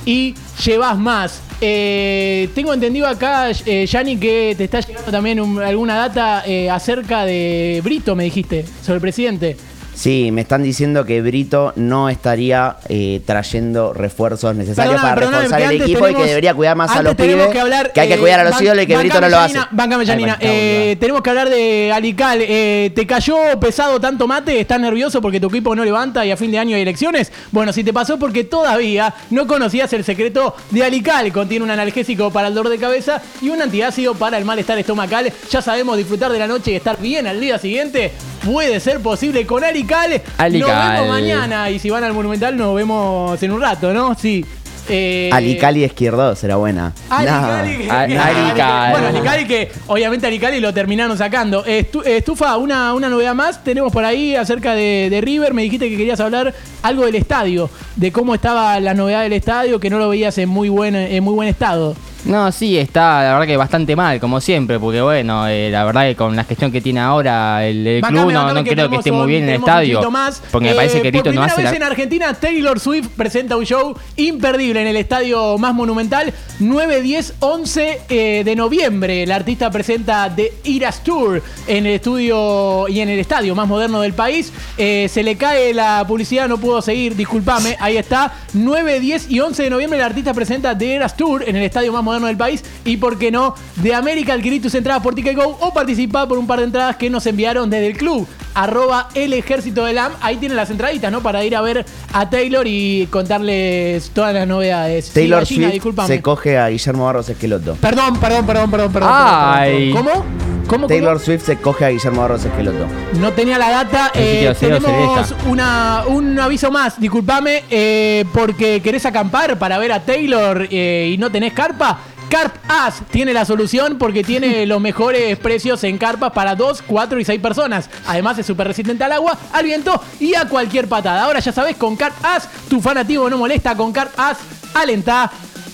y 0.05 0.35
llevas 0.65 0.97
más. 0.97 1.41
Eh, 1.61 2.49
tengo 2.55 2.73
entendido 2.73 3.07
acá, 3.07 3.49
eh, 3.65 3.85
Yanni, 3.85 4.17
que 4.17 4.55
te 4.57 4.63
está 4.65 4.79
llegando 4.79 5.11
también 5.11 5.39
un- 5.41 5.61
alguna 5.61 5.95
data 5.95 6.43
eh, 6.45 6.69
acerca 6.69 7.25
de 7.25 7.81
Brito, 7.83 8.15
me 8.15 8.23
dijiste, 8.23 8.65
sobre 8.81 8.95
el 8.95 9.01
presidente. 9.01 9.57
Sí, 9.99 10.31
me 10.31 10.39
están 10.39 10.63
diciendo 10.63 11.03
que 11.03 11.21
Brito 11.21 11.73
no 11.75 12.07
estaría 12.07 12.77
eh, 12.87 13.21
trayendo 13.25 13.91
refuerzos 13.91 14.55
necesarios 14.55 14.95
Perdóname, 14.95 15.09
para 15.09 15.15
perdóname, 15.19 15.43
reforzar 15.43 15.73
el 15.73 15.81
equipo 15.81 16.07
y 16.07 16.15
que 16.15 16.23
debería 16.23 16.53
cuidar 16.53 16.77
más 16.77 16.95
a 16.95 17.03
los 17.03 17.15
pibes. 17.15 17.47
que 17.49 17.59
hablar, 17.59 17.91
hay 17.93 18.07
que 18.07 18.13
eh, 18.13 18.17
cuidar 18.17 18.39
a 18.39 18.45
los 18.45 18.61
ídolos 18.61 18.85
y 18.85 18.87
que 18.87 18.95
Brito 18.95 19.19
no 19.19 19.27
lo 19.27 19.37
hace. 19.37 19.57
Ay, 19.57 19.65
Janina. 20.05 20.07
bueno, 20.07 20.35
Eh, 20.39 20.95
tenemos 21.01 21.21
que 21.21 21.29
hablar 21.29 21.49
de 21.49 21.91
Alical. 21.93 22.39
Eh, 22.41 22.93
¿Te 22.95 23.05
cayó 23.05 23.35
pesado 23.59 23.99
tanto 23.99 24.25
mate? 24.25 24.57
¿Estás 24.61 24.79
nervioso 24.79 25.21
porque 25.21 25.41
tu 25.41 25.47
equipo 25.47 25.75
no 25.75 25.83
levanta 25.83 26.25
y 26.25 26.31
a 26.31 26.37
fin 26.37 26.49
de 26.49 26.59
año 26.59 26.77
hay 26.77 26.81
elecciones? 26.83 27.33
Bueno, 27.51 27.73
si 27.73 27.83
te 27.83 27.91
pasó 27.91 28.17
porque 28.17 28.45
todavía 28.45 29.13
no 29.31 29.47
conocías 29.47 29.91
el 29.91 30.05
secreto 30.05 30.55
de 30.71 30.85
Alical. 30.85 31.29
Contiene 31.33 31.65
un 31.65 31.71
analgésico 31.71 32.31
para 32.31 32.47
el 32.47 32.53
dolor 32.53 32.71
de 32.71 32.77
cabeza 32.77 33.21
y 33.41 33.49
un 33.49 33.61
antiácido 33.61 34.15
para 34.15 34.37
el 34.37 34.45
malestar 34.45 34.77
estomacal. 34.79 35.29
Ya 35.51 35.61
sabemos 35.61 35.97
disfrutar 35.97 36.31
de 36.31 36.39
la 36.39 36.47
noche 36.47 36.71
y 36.71 36.75
estar 36.75 36.97
bien 37.01 37.27
al 37.27 37.41
día 37.41 37.59
siguiente. 37.59 38.13
Puede 38.43 38.79
ser 38.79 38.99
posible 39.01 39.45
con 39.45 39.63
Ali 39.63 39.83
Cale. 39.83 40.21
Ali 40.37 40.59
nos 40.59 40.69
vemos 40.69 41.07
mañana 41.07 41.69
y 41.69 41.79
si 41.79 41.89
van 41.89 42.03
al 42.03 42.13
Monumental 42.13 42.55
nos 42.57 42.75
vemos 42.75 43.41
en 43.43 43.51
un 43.51 43.61
rato, 43.61 43.93
¿no? 43.93 44.15
Sí. 44.15 44.45
Eh, 44.91 45.29
Alicali 45.31 45.83
Izquierdo 45.83 46.35
será 46.35 46.55
buena. 46.55 46.93
Ali 47.11 47.27
No. 47.29 47.47
Que- 47.87 47.91
Ali 47.91 48.11
que- 48.51 48.57
Cali. 48.57 48.91
Bueno, 48.91 49.07
Ali 49.09 49.19
Cali 49.19 49.45
que 49.45 49.71
obviamente 49.85 50.25
Ali 50.25 50.39
Cali 50.39 50.59
lo 50.59 50.73
terminaron 50.73 51.15
sacando. 51.15 51.63
Estu- 51.63 52.03
Estufa, 52.03 52.57
una, 52.57 52.95
una 52.95 53.07
novedad 53.07 53.35
más 53.35 53.63
tenemos 53.63 53.93
por 53.93 54.03
ahí 54.03 54.35
acerca 54.35 54.73
de, 54.73 55.09
de 55.11 55.21
River. 55.21 55.53
Me 55.53 55.61
dijiste 55.61 55.89
que 55.89 55.95
querías 55.97 56.19
hablar 56.19 56.55
algo 56.81 57.05
del 57.05 57.13
estadio, 57.15 57.69
de 57.97 58.11
cómo 58.11 58.33
estaba 58.33 58.79
la 58.79 58.95
novedad 58.95 59.21
del 59.21 59.33
estadio, 59.33 59.79
que 59.79 59.91
no 59.91 59.99
lo 59.99 60.09
veías 60.09 60.35
en 60.39 60.49
muy 60.49 60.69
buen, 60.69 60.95
en 60.95 61.23
muy 61.23 61.35
buen 61.35 61.49
estado. 61.49 61.95
No, 62.25 62.51
sí, 62.51 62.77
está 62.77 63.23
la 63.23 63.33
verdad 63.33 63.47
que 63.47 63.57
bastante 63.57 63.95
mal, 63.95 64.19
como 64.19 64.41
siempre, 64.41 64.77
porque 64.77 65.01
bueno, 65.01 65.47
eh, 65.47 65.69
la 65.71 65.85
verdad 65.85 66.03
que 66.03 66.15
con 66.15 66.35
la 66.35 66.43
gestión 66.43 66.71
que 66.71 66.81
tiene 66.81 66.99
ahora 66.99 67.65
el, 67.65 68.01
club 68.01 68.13
no, 68.13 68.25
bacame 68.27 68.53
no 68.53 68.63
que 68.63 68.71
creo 68.71 68.89
que 68.89 68.97
esté 68.97 69.11
muy 69.11 69.27
bien 69.27 69.43
en 69.43 69.49
el 69.49 69.55
estadio. 69.55 70.11
más. 70.11 70.41
Porque 70.51 70.67
me 70.67 70.73
Eh, 70.73 70.75
parece 70.75 71.01
que 71.01 71.11
por 71.11 71.21
Tito 71.21 71.29
no 71.29 71.41
primera 71.41 71.53
hace 71.53 71.61
vez 71.63 71.71
la... 71.71 71.77
en 71.77 71.83
Argentina, 71.83 72.33
Taylor 72.33 72.79
Swift 72.79 73.07
presenta 73.15 73.55
un 73.55 73.65
show 73.65 73.95
imperdible 74.17 74.81
en 74.81 74.87
el 74.87 74.97
estadio 74.97 75.57
más 75.57 75.73
monumental, 75.73 76.33
9, 76.59 77.01
10, 77.01 77.35
11 77.39 78.01
eh, 78.09 78.43
de 78.43 78.55
noviembre. 78.55 79.23
El 79.23 79.31
artista 79.31 79.71
presenta 79.71 80.33
The 80.35 80.51
Eras 80.65 81.03
Tour 81.03 81.41
en 81.67 81.85
el 81.85 81.93
estudio 81.93 82.87
y 82.89 82.99
en 82.99 83.09
el 83.09 83.19
estadio 83.19 83.55
más 83.55 83.67
moderno 83.67 84.01
del 84.01 84.13
país. 84.13 84.51
Eh, 84.77 85.07
se 85.09 85.23
le 85.23 85.37
cae 85.37 85.73
la 85.73 86.03
publicidad, 86.05 86.49
no 86.49 86.57
puedo 86.57 86.81
seguir, 86.81 87.15
discúlpame. 87.15 87.77
Ahí 87.79 87.97
está, 87.97 88.33
9, 88.53 88.99
10 88.99 89.31
y 89.31 89.39
11 89.39 89.63
de 89.63 89.69
noviembre 89.69 89.99
el 89.99 90.05
artista 90.05 90.33
presenta 90.33 90.77
The 90.77 90.95
Eras 90.95 91.15
Tour 91.15 91.47
en 91.47 91.55
el 91.55 91.63
estadio 91.63 91.93
más 91.93 92.03
moderno 92.03 92.08
del 92.13 92.37
país. 92.37 92.63
Y 92.85 92.97
por 92.97 93.17
qué 93.17 93.31
no, 93.31 93.55
de 93.77 93.93
América 93.93 94.33
adquirí 94.33 94.59
tus 94.59 94.73
entradas 94.75 95.01
por 95.01 95.15
Ticket 95.15 95.35
Go 95.35 95.57
o 95.59 95.73
participá 95.73 96.27
por 96.27 96.37
un 96.37 96.47
par 96.47 96.59
de 96.59 96.65
entradas 96.65 96.95
que 96.95 97.09
nos 97.09 97.25
enviaron 97.25 97.69
desde 97.69 97.87
el 97.87 97.97
club. 97.97 98.27
Arroba 98.55 99.09
el 99.13 99.33
ejército 99.33 99.85
del 99.85 99.97
AM. 99.97 100.11
Ahí 100.21 100.37
tienen 100.37 100.55
las 100.55 100.69
entraditas, 100.69 101.11
¿no? 101.11 101.21
Para 101.21 101.43
ir 101.45 101.55
a 101.55 101.61
ver 101.61 101.85
a 102.13 102.29
Taylor 102.29 102.65
y 102.67 103.07
contarles 103.11 104.09
todas 104.09 104.33
las 104.33 104.47
novedades. 104.47 105.05
Sí, 105.05 105.11
Taylor 105.13 105.39
Gallina, 105.41 105.63
Swift 105.67 105.73
discúlpame. 105.73 106.07
se 106.07 106.21
coge 106.21 106.57
a 106.57 106.69
Guillermo 106.69 107.05
Barros 107.05 107.29
Esqueloto. 107.29 107.75
Perdón, 107.75 108.19
perdón, 108.19 108.45
perdón, 108.45 108.71
perdón, 108.71 108.91
perdón. 108.91 109.09
Ay. 109.13 109.93
perdón, 109.93 110.03
perdón. 110.03 110.23
¿Cómo? 110.43 110.58
¿Cómo? 110.69 110.85
Taylor 110.85 111.13
cómo? 111.13 111.25
Swift 111.25 111.45
se 111.45 111.57
coge 111.57 111.85
a 111.85 111.89
Guillermo 111.89 112.21
Barros 112.21 112.45
Esqueloto. 112.45 112.85
No 113.19 113.33
tenía 113.33 113.57
la 113.57 113.71
data. 113.71 114.11
Eh, 114.13 114.53
tenemos 114.59 115.33
una, 115.47 116.03
un 116.05 116.39
aviso 116.39 116.69
más, 116.69 116.99
discúlpame, 116.99 117.63
eh, 117.71 118.23
porque 118.31 118.79
querés 118.79 119.03
acampar 119.07 119.57
para 119.57 119.79
ver 119.79 119.91
a 119.91 120.05
Taylor 120.05 120.67
eh, 120.69 121.09
y 121.11 121.17
no 121.17 121.31
tenés 121.31 121.53
carpa. 121.53 121.97
Carp 122.29 122.53
As 122.67 123.01
tiene 123.09 123.33
la 123.33 123.45
solución 123.45 123.97
porque 123.97 124.23
tiene 124.23 124.65
los 124.67 124.79
mejores 124.79 125.39
precios 125.39 125.83
en 125.83 125.97
carpas 125.97 126.31
para 126.33 126.53
2, 126.53 126.83
4 126.85 127.19
y 127.19 127.25
6 127.25 127.41
personas. 127.41 127.89
Además 128.05 128.37
es 128.37 128.45
súper 128.45 128.67
resistente 128.67 129.03
al 129.03 129.13
agua, 129.13 129.35
al 129.51 129.65
viento 129.65 129.99
y 130.19 130.35
a 130.35 130.47
cualquier 130.47 130.87
patada. 130.87 131.23
Ahora 131.23 131.39
ya 131.39 131.51
sabes, 131.51 131.77
con 131.77 131.95
Carp 131.95 132.13
As 132.23 132.47
tu 132.69 132.79
fanativo 132.79 133.27
no 133.27 133.39
molesta. 133.39 133.75
Con 133.75 133.91
Carp 133.91 134.11
As 134.19 134.37
alentá 134.75 135.31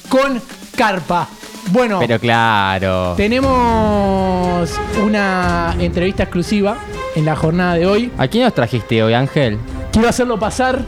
con 0.08 0.42
carpa. 0.78 1.28
Bueno, 1.72 2.00
Pero 2.00 2.20
claro. 2.20 3.14
tenemos 3.18 4.70
una 5.04 5.76
entrevista 5.80 6.24
exclusiva 6.24 6.78
en 7.16 7.26
la 7.26 7.36
jornada 7.36 7.74
de 7.76 7.86
hoy. 7.86 8.12
¿A 8.18 8.28
quién 8.28 8.44
nos 8.44 8.54
trajiste 8.54 9.02
hoy, 9.04 9.14
Ángel? 9.14 9.58
Quiero 9.92 10.08
hacerlo 10.08 10.40
pasar. 10.40 10.84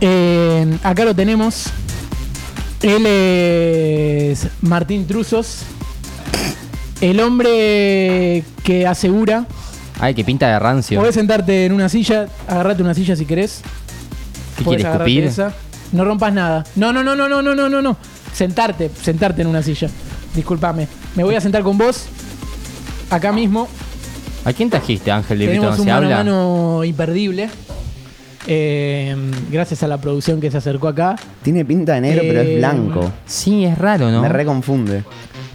Eh, 0.00 0.78
acá 0.82 1.04
lo 1.04 1.14
tenemos. 1.14 1.66
Él 2.82 3.06
es 3.06 4.46
Martín 4.62 5.06
Truzos. 5.06 5.62
El 7.00 7.20
hombre 7.20 8.44
que 8.64 8.86
asegura. 8.86 9.46
Ay, 10.00 10.14
que 10.14 10.22
pinta 10.24 10.48
de 10.48 10.58
rancio. 10.58 11.00
Podés 11.00 11.14
sentarte 11.14 11.66
en 11.66 11.72
una 11.72 11.88
silla. 11.88 12.26
Agarrate 12.46 12.82
una 12.82 12.94
silla 12.94 13.16
si 13.16 13.24
querés. 13.24 13.62
¿Qué 14.56 14.64
Podés 14.64 14.76
quiere 14.82 14.88
agarrarte 14.88 15.10
escupir? 15.12 15.24
esa. 15.24 15.52
No 15.92 16.04
rompas 16.04 16.32
nada. 16.32 16.64
No, 16.76 16.92
no, 16.92 17.02
no, 17.02 17.16
no, 17.16 17.28
no, 17.28 17.40
no, 17.42 17.54
no, 17.54 17.68
no, 17.68 17.82
no. 17.82 17.96
Sentarte, 18.38 18.88
sentarte 19.02 19.42
en 19.42 19.48
una 19.48 19.64
silla. 19.64 19.88
Disculpame. 20.32 20.86
Me 21.16 21.24
voy 21.24 21.34
a 21.34 21.40
sentar 21.40 21.64
con 21.64 21.76
vos. 21.76 22.04
Acá 23.10 23.32
mismo. 23.32 23.66
¿A 24.44 24.52
quién 24.52 24.70
trajiste, 24.70 25.10
Ángel? 25.10 25.40
De 25.40 25.46
Vito 25.46 25.54
Tenemos 25.62 25.76
no 25.78 25.82
un 25.82 25.88
se 25.88 25.92
mano 25.92 26.06
habla. 26.06 26.16
mano 26.18 26.84
imperdible. 26.84 27.50
Eh, 28.46 29.16
gracias 29.50 29.82
a 29.82 29.88
la 29.88 29.98
producción 30.00 30.40
que 30.40 30.52
se 30.52 30.56
acercó 30.58 30.86
acá. 30.86 31.16
Tiene 31.42 31.64
pinta 31.64 31.94
de 31.94 32.00
negro, 32.02 32.22
pero 32.28 32.40
Eh, 32.42 32.52
es 32.52 32.58
blanco. 32.58 33.10
Sí, 33.26 33.64
es 33.64 33.76
raro, 33.76 34.08
¿no? 34.12 34.22
Me 34.22 34.28
reconfunde. 34.28 35.02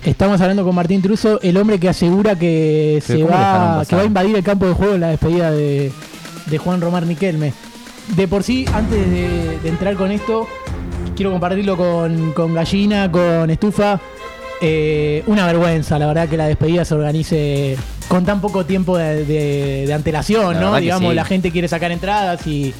Estamos 0.04 0.42
hablando 0.42 0.66
con 0.66 0.76
Martín 0.76 1.02
Truso, 1.02 1.40
el 1.42 1.56
hombre 1.56 1.80
que 1.80 1.88
asegura 1.88 2.36
que 2.38 3.02
Pero 3.08 3.20
se 3.20 3.24
¿cómo 3.26 3.38
dejaron 3.38 3.62
va, 3.68 3.74
pasar? 3.76 3.88
que 3.88 3.96
va 3.96 4.02
a 4.02 4.06
invadir 4.06 4.36
el 4.36 4.44
campo 4.44 4.68
de 4.68 4.74
juego 4.74 4.96
en 4.96 5.02
la 5.02 5.08
despedida 5.08 5.52
de, 5.52 5.94
de 6.48 6.58
Juan 6.58 6.82
Román 6.82 7.08
Riquelme. 7.08 7.54
De 8.18 8.28
por 8.28 8.44
sí, 8.44 8.66
antes 8.74 9.10
de, 9.10 9.60
de 9.64 9.70
entrar 9.70 9.96
con 9.96 10.12
esto, 10.12 10.46
quiero 11.16 11.32
compartirlo 11.32 11.78
con, 11.78 12.32
con 12.34 12.54
Gallina, 12.54 13.12
con 13.12 13.50
Estufa. 13.50 14.00
Eh, 14.62 15.24
una 15.28 15.46
vergüenza, 15.46 16.00
la 16.00 16.08
verdad, 16.08 16.30
que 16.30 16.38
la 16.38 16.48
despedida 16.48 16.86
se 16.86 16.94
organice 16.94 17.76
con 18.08 18.26
tan 18.26 18.40
poco 18.40 18.66
tiempo 18.66 18.98
de, 18.98 19.26
de- 19.26 19.84
de 19.88 19.94
antelación, 19.94 20.56
La 20.56 20.62
¿no? 20.62 20.76
Digamos, 20.78 21.10
sí. 21.12 21.16
la 21.16 21.26
gente 21.26 21.52
quiere 21.52 21.68
sacar 21.68 21.92
entradas 21.92 22.46
y, 22.48 22.74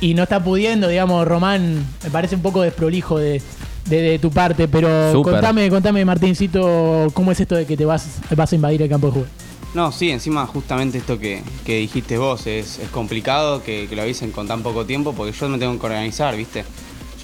y 0.00 0.12
no 0.14 0.24
está 0.24 0.42
pudiendo, 0.44 0.86
digamos, 0.88 1.26
Román, 1.26 1.82
me 2.02 2.10
parece 2.10 2.34
un 2.36 2.42
poco 2.42 2.60
desprolijo 2.60 3.18
de, 3.18 3.40
de- 3.86 4.02
de 4.02 4.18
tu 4.18 4.30
parte, 4.30 4.68
pero 4.68 5.12
Súper. 5.12 5.34
contame, 5.34 5.70
contame, 5.70 6.04
Martincito, 6.04 7.06
¿cómo 7.14 7.32
es 7.32 7.40
esto 7.40 7.54
de 7.54 7.64
que 7.64 7.76
te 7.76 7.86
vas, 7.86 8.18
vas 8.36 8.52
a 8.52 8.54
invadir 8.54 8.82
el 8.82 8.88
campo 8.90 9.06
de 9.06 9.12
juego? 9.14 9.28
No, 9.72 9.90
sí, 9.92 10.10
encima 10.10 10.46
justamente 10.46 10.98
esto 10.98 11.18
que, 11.18 11.42
que 11.64 11.78
dijiste 11.78 12.18
vos, 12.18 12.46
es, 12.46 12.78
es 12.80 12.88
complicado 12.90 13.62
que, 13.62 13.86
que 13.88 13.96
lo 13.96 14.02
avisen 14.02 14.30
con 14.30 14.46
tan 14.46 14.62
poco 14.62 14.84
tiempo 14.84 15.14
porque 15.14 15.32
yo 15.32 15.48
me 15.48 15.58
tengo 15.58 15.78
que 15.80 15.86
organizar, 15.86 16.36
¿viste? 16.36 16.64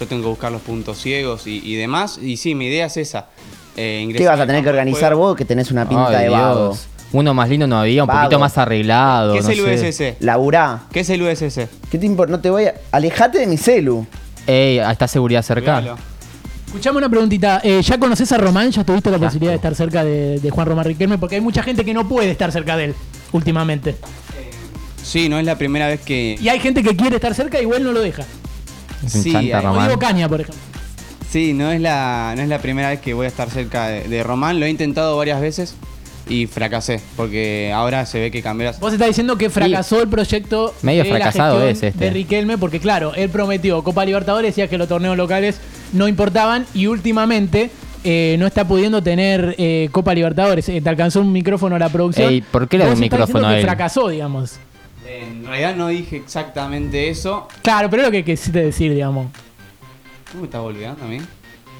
Yo 0.01 0.07
tengo 0.07 0.23
que 0.23 0.29
buscar 0.29 0.51
los 0.51 0.61
puntos 0.63 0.99
ciegos 0.99 1.45
y, 1.45 1.61
y 1.63 1.75
demás. 1.75 2.17
Y 2.19 2.37
sí, 2.37 2.55
mi 2.55 2.65
idea 2.65 2.87
es 2.87 2.97
esa. 2.97 3.27
eh, 3.77 3.99
ingresar 4.03 4.23
¿Qué 4.23 4.27
vas 4.29 4.39
a 4.39 4.47
tener 4.47 4.63
que 4.63 4.69
organizar 4.69 5.13
juego. 5.13 5.27
vos 5.27 5.37
que 5.37 5.45
tenés 5.45 5.69
una 5.69 5.87
pinta 5.87 6.07
Ay, 6.09 6.23
de 6.23 6.29
vago? 6.29 6.69
Dios. 6.69 6.87
Uno 7.13 7.33
más 7.35 7.49
lindo 7.49 7.67
no 7.67 7.77
había, 7.79 8.03
un 8.03 8.07
Vago. 8.07 8.21
poquito 8.21 8.39
más 8.39 8.57
arreglado. 8.57 9.33
¿Qué 9.33 9.39
es 9.39 9.45
no 9.45 9.51
el 9.51 9.79
sé. 9.79 9.89
USS? 10.15 10.23
Laburá. 10.23 10.83
¿Qué 10.91 11.01
es 11.01 11.09
el 11.11 11.21
USS? 11.21 11.67
¿Qué 11.91 11.99
te 11.99 12.05
importa? 12.07 12.31
No 12.31 12.39
te 12.39 12.49
voy 12.49 12.65
a. 12.65 12.73
Alejate 12.91 13.37
de 13.39 13.45
mi 13.47 13.57
celu. 13.57 14.07
Ey, 14.47 14.79
está 14.79 15.07
seguridad 15.07 15.43
cerca. 15.43 15.77
Cuidalo. 15.81 15.97
Escuchame 16.65 16.97
una 16.97 17.09
preguntita, 17.09 17.59
eh, 17.63 17.81
¿ya 17.83 17.99
conoces 17.99 18.31
a 18.31 18.37
Román? 18.39 18.71
¿Ya 18.71 18.83
tuviste 18.83 19.11
la 19.11 19.19
posibilidad 19.19 19.51
de 19.51 19.57
estar 19.57 19.75
cerca 19.75 20.03
de, 20.05 20.39
de 20.39 20.49
Juan 20.49 20.65
Román 20.65 20.85
Riquelme? 20.85 21.17
Porque 21.19 21.35
hay 21.35 21.41
mucha 21.41 21.61
gente 21.61 21.83
que 21.85 21.93
no 21.93 22.07
puede 22.07 22.31
estar 22.31 22.51
cerca 22.51 22.75
de 22.77 22.85
él 22.85 22.95
últimamente. 23.33 23.97
Sí, 25.03 25.27
no 25.29 25.37
es 25.37 25.45
la 25.45 25.57
primera 25.57 25.87
vez 25.89 25.99
que. 26.01 26.37
Y 26.41 26.47
hay 26.49 26.59
gente 26.59 26.81
que 26.81 26.95
quiere 26.95 27.17
estar 27.17 27.35
cerca 27.35 27.59
y 27.59 27.63
igual 27.63 27.83
no 27.83 27.91
lo 27.91 27.99
deja. 28.01 28.23
Sí, 29.07 29.31
chanta 29.31 29.39
hay- 29.57 29.63
Como 29.63 29.73
Román. 29.73 29.87
Diego 29.87 29.99
Caña, 29.99 30.29
por 30.29 30.41
ejemplo. 30.41 30.61
Sí, 31.29 31.53
no 31.53 31.71
es 31.71 31.79
la, 31.79 32.33
no 32.35 32.41
es 32.41 32.49
la 32.49 32.59
primera 32.59 32.89
vez 32.89 32.99
que 32.99 33.13
voy 33.13 33.25
a 33.25 33.29
estar 33.29 33.49
cerca 33.49 33.87
de, 33.87 34.03
de 34.07 34.23
Román. 34.23 34.59
Lo 34.59 34.65
he 34.65 34.69
intentado 34.69 35.15
varias 35.15 35.39
veces 35.39 35.75
y 36.27 36.45
fracasé. 36.47 36.99
Porque 37.15 37.71
ahora 37.73 38.05
se 38.05 38.19
ve 38.19 38.31
que 38.31 38.41
cambió 38.41 38.71
Vos 38.79 38.93
estás 38.93 39.07
diciendo 39.07 39.37
que 39.37 39.49
fracasó 39.49 40.01
el 40.01 40.09
proyecto 40.09 40.73
Medio 40.81 41.03
de 41.03 41.09
fracasado 41.09 41.65
es 41.65 41.81
este. 41.83 42.05
de 42.05 42.09
Riquelme, 42.11 42.57
porque 42.57 42.79
claro, 42.79 43.13
él 43.15 43.29
prometió 43.29 43.83
Copa 43.83 44.03
Libertadores, 44.05 44.49
decía 44.51 44.67
que 44.67 44.77
los 44.77 44.87
torneos 44.87 45.15
locales 45.17 45.59
no 45.93 46.07
importaban 46.07 46.65
y 46.73 46.87
últimamente 46.87 47.69
eh, 48.03 48.35
no 48.39 48.47
está 48.47 48.67
pudiendo 48.67 49.01
tener 49.01 49.55
eh, 49.57 49.87
Copa 49.91 50.13
Libertadores. 50.13 50.67
Eh, 50.69 50.81
te 50.81 50.89
alcanzó 50.89 51.21
un 51.21 51.31
micrófono 51.31 51.75
a 51.75 51.79
la 51.79 51.89
producción. 51.89 52.29
Ey, 52.29 52.41
¿por 52.41 52.67
qué 52.67 52.77
le 52.77 52.85
da 52.85 52.93
un 52.93 52.99
micrófono 52.99 53.47
a 53.47 53.51
que 53.51 53.59
él? 53.59 53.65
fracasó, 53.65 54.09
digamos. 54.09 54.55
En 55.07 55.45
realidad 55.45 55.75
no 55.75 55.87
dije 55.87 56.17
exactamente 56.17 57.09
eso. 57.09 57.47
Claro, 57.63 57.89
pero 57.89 58.03
es 58.03 58.07
lo 58.07 58.11
que 58.11 58.23
quisiste 58.23 58.63
decir, 58.63 58.93
digamos. 58.93 59.27
¿Cómo 60.31 60.41
me 60.41 60.47
estás 60.47 60.61
volviendo 60.61 61.03
a 61.03 61.07
mí? 61.07 61.19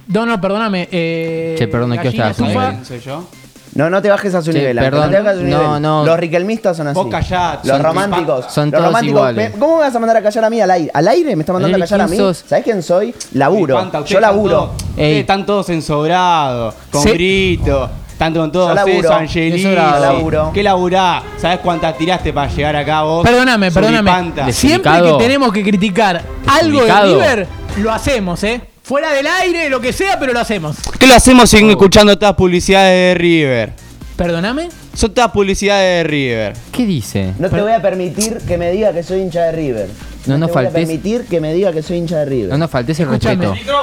No, 0.07 0.25
no, 0.25 0.41
perdóname. 0.41 0.89
Eh, 0.91 1.55
Che, 1.57 1.67
perdón, 1.67 1.93
Estufa, 1.93 2.33
nivel. 2.71 2.85
¿Soy 2.85 2.99
yo? 2.99 3.25
No, 3.73 3.89
no 3.89 4.01
te 4.01 4.09
bajes 4.09 4.35
a 4.35 4.41
su 4.41 4.51
Sí, 4.51 4.57
nivel. 4.57 4.75
Perdón. 4.77 5.03
No 5.05 5.09
te 5.09 5.21
bajes 5.23 5.31
a 5.37 5.39
su 5.39 5.47
No, 5.47 5.63
nivel. 5.67 5.81
no. 5.81 6.05
Los 6.05 6.19
riquelmistas 6.19 6.75
son 6.75 6.87
así. 6.87 6.95
Vos 6.95 7.07
callate, 7.09 7.67
Los 7.69 7.77
son 7.77 7.85
románticos. 7.85 8.45
Son 8.51 8.65
los 8.65 8.71
todos 8.79 8.85
románticos. 8.87 9.17
iguales. 9.19 9.53
Me- 9.53 9.59
¿Cómo 9.59 9.75
me 9.77 9.81
vas 9.83 9.95
a 9.95 9.99
mandar 9.99 10.17
a 10.17 10.21
callar 10.23 10.43
a 10.45 10.49
mí 10.49 10.59
al 10.59 10.71
aire? 10.71 10.91
¿Al 10.93 11.07
aire 11.07 11.35
me 11.37 11.43
está 11.43 11.53
mandando 11.53 11.77
a 11.77 11.79
callar 11.79 12.01
a 12.01 12.07
mí? 12.07 12.17
¿quién 12.17 12.19
sos? 12.27 12.43
¿Sabés 12.47 12.63
quién 12.65 12.83
soy? 12.83 13.15
Laburo. 13.33 13.75
Yo 13.93 14.01
están 14.03 14.21
laburo. 14.21 14.55
todos- 14.55 14.69
Ey. 14.81 14.89
ustedes 14.89 15.19
están 15.21 15.45
todos 15.45 15.69
ensobrados, 15.69 16.75
con 16.91 17.03
Sí. 17.03 17.09
grito. 17.11 17.89
Tanto 18.21 18.39
con 18.39 18.51
todo 18.51 18.67
Yo 18.69 18.75
laburo. 18.75 18.99
eso, 18.99 19.07
Yo 19.09 19.13
Angelina. 19.15 19.97
laburo. 19.99 20.51
¿Qué 20.53 20.61
laburá? 20.61 21.23
¿Sabés 21.39 21.57
cuántas 21.57 21.97
tiraste 21.97 22.31
para 22.31 22.51
llegar 22.53 22.75
acá 22.75 23.01
vos? 23.01 23.23
Perdóname, 23.25 23.71
perdóname. 23.71 24.53
Siempre 24.53 24.91
que 25.01 25.13
tenemos 25.17 25.51
que 25.51 25.63
criticar 25.63 26.21
algo 26.45 26.85
de. 26.85 27.01
River, 27.01 27.47
lo 27.77 27.91
hacemos, 27.91 28.43
¿eh? 28.43 28.61
Fuera 28.83 29.11
del 29.13 29.25
aire, 29.25 29.69
lo 29.71 29.81
que 29.81 29.91
sea, 29.91 30.19
pero 30.19 30.33
lo 30.33 30.39
hacemos. 30.39 30.75
¿Qué 30.99 31.07
lo 31.07 31.15
hacemos 31.15 31.49
sin 31.49 31.67
escuchando 31.71 32.15
todas 32.15 32.35
publicidades 32.35 32.93
de 32.93 33.19
River? 33.19 33.73
Perdóname. 34.17 34.69
Son 34.93 35.11
todas 35.15 35.31
publicidades 35.31 36.03
de 36.03 36.09
River. 36.11 36.53
¿Qué 36.71 36.85
dice? 36.85 37.33
No 37.39 37.49
te 37.49 37.59
voy 37.59 37.71
a 37.71 37.81
permitir 37.81 38.37
que 38.47 38.55
me 38.55 38.69
diga 38.69 38.93
que 38.93 39.01
soy 39.01 39.21
hincha 39.21 39.45
de 39.45 39.51
River. 39.53 39.89
No 40.27 40.37
nos 40.37 40.49
te 40.49 40.53
voy 40.53 40.65
a 40.65 40.69
faltes- 40.69 40.73
permitir 40.73 41.25
que 41.25 41.41
me 41.41 41.53
diga 41.53 41.71
que 41.71 41.81
soy 41.81 41.97
hincha 41.97 42.17
de 42.19 42.25
River. 42.25 42.49
No 42.51 42.59
nos 42.59 42.69
faltes 42.69 42.99
el 42.99 43.07
Escúchame. 43.07 43.47
respeto. 43.47 43.73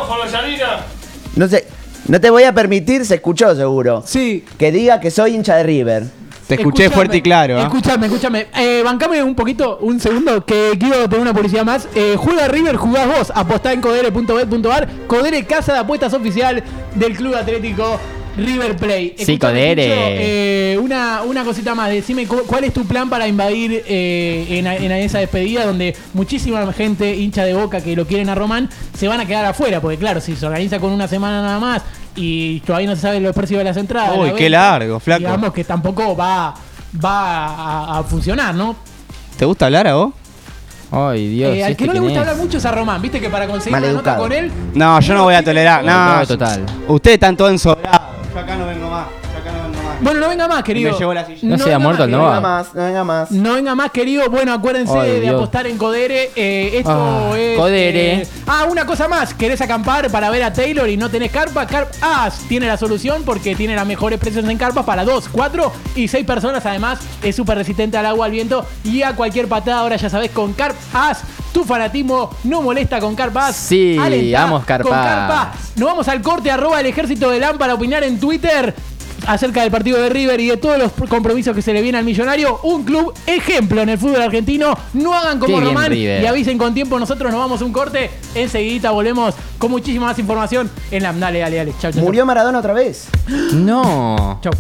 No 1.35 1.49
sé, 1.49 1.67
no 2.09 2.21
te 2.21 2.31
voy 2.31 2.43
a 2.45 2.53
permitir, 2.55 3.05
se 3.07 3.17
escuchó 3.17 3.55
seguro, 3.55 4.03
Sí. 4.07 4.45
que 4.59 4.73
diga 4.73 5.01
que 5.01 5.11
soy 5.11 5.35
hincha 5.35 5.57
de 5.57 5.63
River. 5.63 6.05
Te 6.49 6.55
escuché 6.55 6.85
Escuchame, 6.85 6.95
fuerte 6.95 7.17
y 7.19 7.21
claro, 7.21 7.59
¿ah? 7.59 7.65
Escúchame, 7.65 8.07
escúchame. 8.07 8.47
Eh, 8.57 8.81
bancame 8.83 9.23
un 9.23 9.35
poquito, 9.35 9.77
un 9.83 10.01
segundo, 10.01 10.47
que 10.47 10.73
quiero 10.81 11.07
tener 11.07 11.21
una 11.21 11.35
publicidad 11.35 11.63
más. 11.63 11.87
Eh, 11.95 12.15
juega 12.17 12.49
River, 12.49 12.77
jugás 12.77 13.07
vos. 13.07 13.33
Apostá 13.35 13.75
en 13.75 13.83
codere.bet.ar. 13.83 14.89
Codere, 15.07 15.45
casa 15.45 15.75
de 15.75 15.81
apuestas 15.81 16.15
oficial 16.15 16.63
del 16.95 17.15
Club 17.15 17.35
Atlético 17.35 18.01
River 18.39 18.77
Play. 18.77 19.15
Sí, 19.19 19.39
Codere. 19.39 20.73
Eh, 20.73 20.79
una, 20.79 21.23
una 21.23 21.45
cosita 21.45 21.75
más. 21.75 21.91
Decime 21.91 22.27
cu- 22.27 22.45
cuál 22.47 22.65
es 22.65 22.73
tu 22.73 22.85
plan 22.87 23.11
para 23.11 23.27
invadir 23.29 23.83
eh, 23.87 24.47
en, 24.51 24.67
en 24.67 24.93
esa 24.93 25.19
despedida 25.19 25.67
donde 25.67 25.95
muchísima 26.15 26.73
gente 26.73 27.15
hincha 27.17 27.45
de 27.45 27.55
boca 27.55 27.81
que 27.81 27.95
lo 27.97 28.07
quieren 28.07 28.29
a 28.31 28.35
Román 28.35 28.69
se 28.97 29.09
van 29.09 29.21
a 29.21 29.27
quedar 29.27 29.45
afuera. 29.45 29.81
Porque 29.81 29.99
claro, 29.99 30.21
si 30.21 30.37
se 30.37 30.47
organiza 30.47 30.79
con 30.79 30.93
una 30.93 31.09
semana 31.09 31.43
nada 31.43 31.59
más 31.59 31.83
y 32.17 32.61
todavía 32.61 32.89
no 32.89 32.97
se 32.97 33.03
sabe 33.03 33.21
los 33.21 33.35
precios 33.35 33.59
de 33.59 33.65
las 33.65 33.77
entradas. 33.77 34.13
Uy, 34.17 34.29
la 34.29 34.35
qué 34.35 34.45
venta, 34.45 34.59
largo, 34.59 35.01
flaco. 35.01 35.19
Digamos 35.21 35.53
que 35.53 35.65
tampoco 35.65 36.17
va, 36.17 36.55
va 37.05 37.47
a, 37.47 37.99
a 37.99 38.03
funcionar, 38.05 38.55
¿no? 38.55 38.75
¿Te 39.37 39.45
gusta 39.45 39.67
hablar 39.67 39.87
a 39.87 39.95
vos? 39.95 40.13
Ay, 40.91 41.29
Dios. 41.29 41.55
Eh, 41.55 41.63
al 41.65 41.73
¿este 41.73 41.85
que 41.85 41.87
no 41.87 41.93
le 41.93 42.01
gusta 42.01 42.15
es? 42.15 42.21
hablar 42.21 42.37
mucho 42.43 42.57
es 42.59 42.65
a 42.65 42.73
Román, 42.73 43.03
viste 43.03 43.21
que 43.21 43.29
para 43.29 43.47
conseguir 43.47 43.79
una 43.79 43.93
nota 43.93 44.17
con 44.17 44.33
él. 44.33 44.51
No, 44.75 44.99
yo 45.01 45.13
no 45.15 45.25
voy 45.25 45.35
a 45.35 45.43
tolerar. 45.45 45.85
Todo 45.85 45.91
No, 46.21 46.27
total. 46.27 46.65
Ustedes 46.89 47.15
están 47.17 47.37
todos 47.37 47.51
ensobrados. 47.51 48.01
Yo 48.39 48.45
acá 48.45 48.55
no 48.57 48.67
vengo 48.67 48.89
más. 48.89 49.07
Yo 49.33 49.39
acá 49.41 49.51
no 49.53 49.69
vengo 49.69 49.83
más. 49.83 50.01
Bueno, 50.01 50.21
no 50.21 50.29
venga 50.29 50.47
más, 50.49 50.63
querido. 50.63 50.93
Me 50.93 50.99
llevo 50.99 51.13
la 51.15 51.25
silla. 51.27 51.41
No 51.43 51.57
se 51.59 51.63
ha 51.65 51.67
venga 51.67 51.79
muerto 51.81 52.03
más, 52.05 52.11
No. 52.11 52.19
Nova. 52.19 52.31
venga 52.31 52.41
más, 52.41 52.75
no 52.75 52.85
venga 52.85 53.05
más. 53.05 53.31
No 53.33 53.55
venga 53.55 53.75
más, 53.75 53.91
querido. 53.91 54.31
Bueno, 54.31 54.53
acuérdense 54.53 54.97
Ay, 54.97 55.11
de 55.11 55.21
Dios. 55.23 55.35
apostar 55.35 55.67
en 55.67 55.77
Codere. 55.77 56.31
Eh, 56.37 56.71
esto 56.75 56.91
Ah, 57.33 57.37
es. 57.37 57.59
Codere. 57.59 58.13
eh, 58.23 58.27
ah, 58.47 58.67
una 58.71 58.87
cosa 58.87 59.09
más. 59.09 59.35
¿Querés 59.35 59.61
acampar 59.61 60.09
para 60.11 60.31
ver 60.31 60.45
a 60.45 60.53
Taylor 60.53 60.89
y 60.89 60.97
no 60.97 61.11
tenés 61.11 61.33
carpa? 61.33 61.67
Carp 61.67 61.91
As 62.01 62.39
tiene 62.49 62.69
la 62.69 62.77
solución 62.77 63.23
porque 63.25 63.57
tiene 63.57 63.75
las 63.75 63.87
mejores 63.87 64.21
precios 64.21 64.45
en 64.49 64.57
carpas 64.57 64.85
para 64.85 65.05
2, 65.05 65.29
4 65.33 65.73
y 65.97 66.07
6 66.07 66.25
personas. 66.25 66.65
Además, 66.65 67.01
es 67.23 67.35
súper 67.35 67.59
resistente 67.59 67.99
al 67.99 68.07
agua, 68.07 68.27
al 68.27 68.33
viento 68.33 68.65
y 68.85 69.03
a 69.03 69.17
cualquier 69.17 69.49
patada. 69.49 69.81
Ahora 69.81 69.97
ya 69.97 70.09
sabés, 70.09 70.31
con 70.31 70.53
Carp 70.53 70.77
As, 70.95 71.23
tu 71.53 71.65
fanatismo 71.65 72.31
no 72.45 72.63
molesta 72.63 73.01
con 73.01 73.15
Carp 73.15 73.37
As. 73.37 73.57
Sí, 73.57 73.97
Alentá 73.99 74.45
vamos, 74.45 74.65
Carp 74.65 74.85
con 74.85 74.95
As. 74.97 75.07
Carpa. 75.07 75.53
Nos 75.77 75.89
vamos 75.89 76.09
al 76.09 76.23
corte, 76.23 76.51
arroba 76.51 76.81
el 76.81 76.87
ejército 76.87 77.31
de 77.31 77.39
LAM 77.39 77.59
para 77.59 77.75
opinar 77.75 78.05
en 78.05 78.19
Twitter 78.19 78.75
acerca 79.27 79.63
del 79.63 79.71
partido 79.71 80.01
de 80.01 80.09
River 80.09 80.41
y 80.41 80.49
de 80.49 80.57
todos 80.57 80.79
los 80.79 80.93
compromisos 81.09 81.55
que 81.55 81.63
se 81.63 81.73
le 81.73 81.83
viene 81.83 81.99
al 81.99 82.05
millonario. 82.05 82.61
Un 82.63 82.85
club 82.85 83.13
ejemplo 83.27 83.83
en 83.83 83.91
el 83.91 83.99
fútbol 83.99 84.23
argentino. 84.23 84.77
No 84.95 85.15
hagan 85.15 85.39
como 85.39 85.59
Qué 85.59 85.65
Román 85.65 85.93
y 85.93 86.27
avisen 86.27 86.59
con 86.59 86.75
tiempo. 86.75 86.99
Nosotros 86.99 87.31
nos 87.31 87.41
vamos 87.41 87.61
a 87.61 87.65
un 87.65 87.73
corte. 87.73 88.11
Enseguidita 88.35 88.91
volvemos 88.91 89.35
con 89.59 89.71
muchísima 89.71 90.07
más 90.07 90.19
información 90.19 90.71
en 90.91 91.03
LAM. 91.03 91.21
Dale, 91.21 91.41
dale, 91.41 91.57
dale. 91.57 91.75
Chau, 91.81 91.93
chau. 91.93 92.03
Murió 92.03 92.25
Maradona 92.25 92.59
otra 92.59 92.73
vez. 92.73 93.09
No. 93.53 94.39
Chau. 94.43 94.53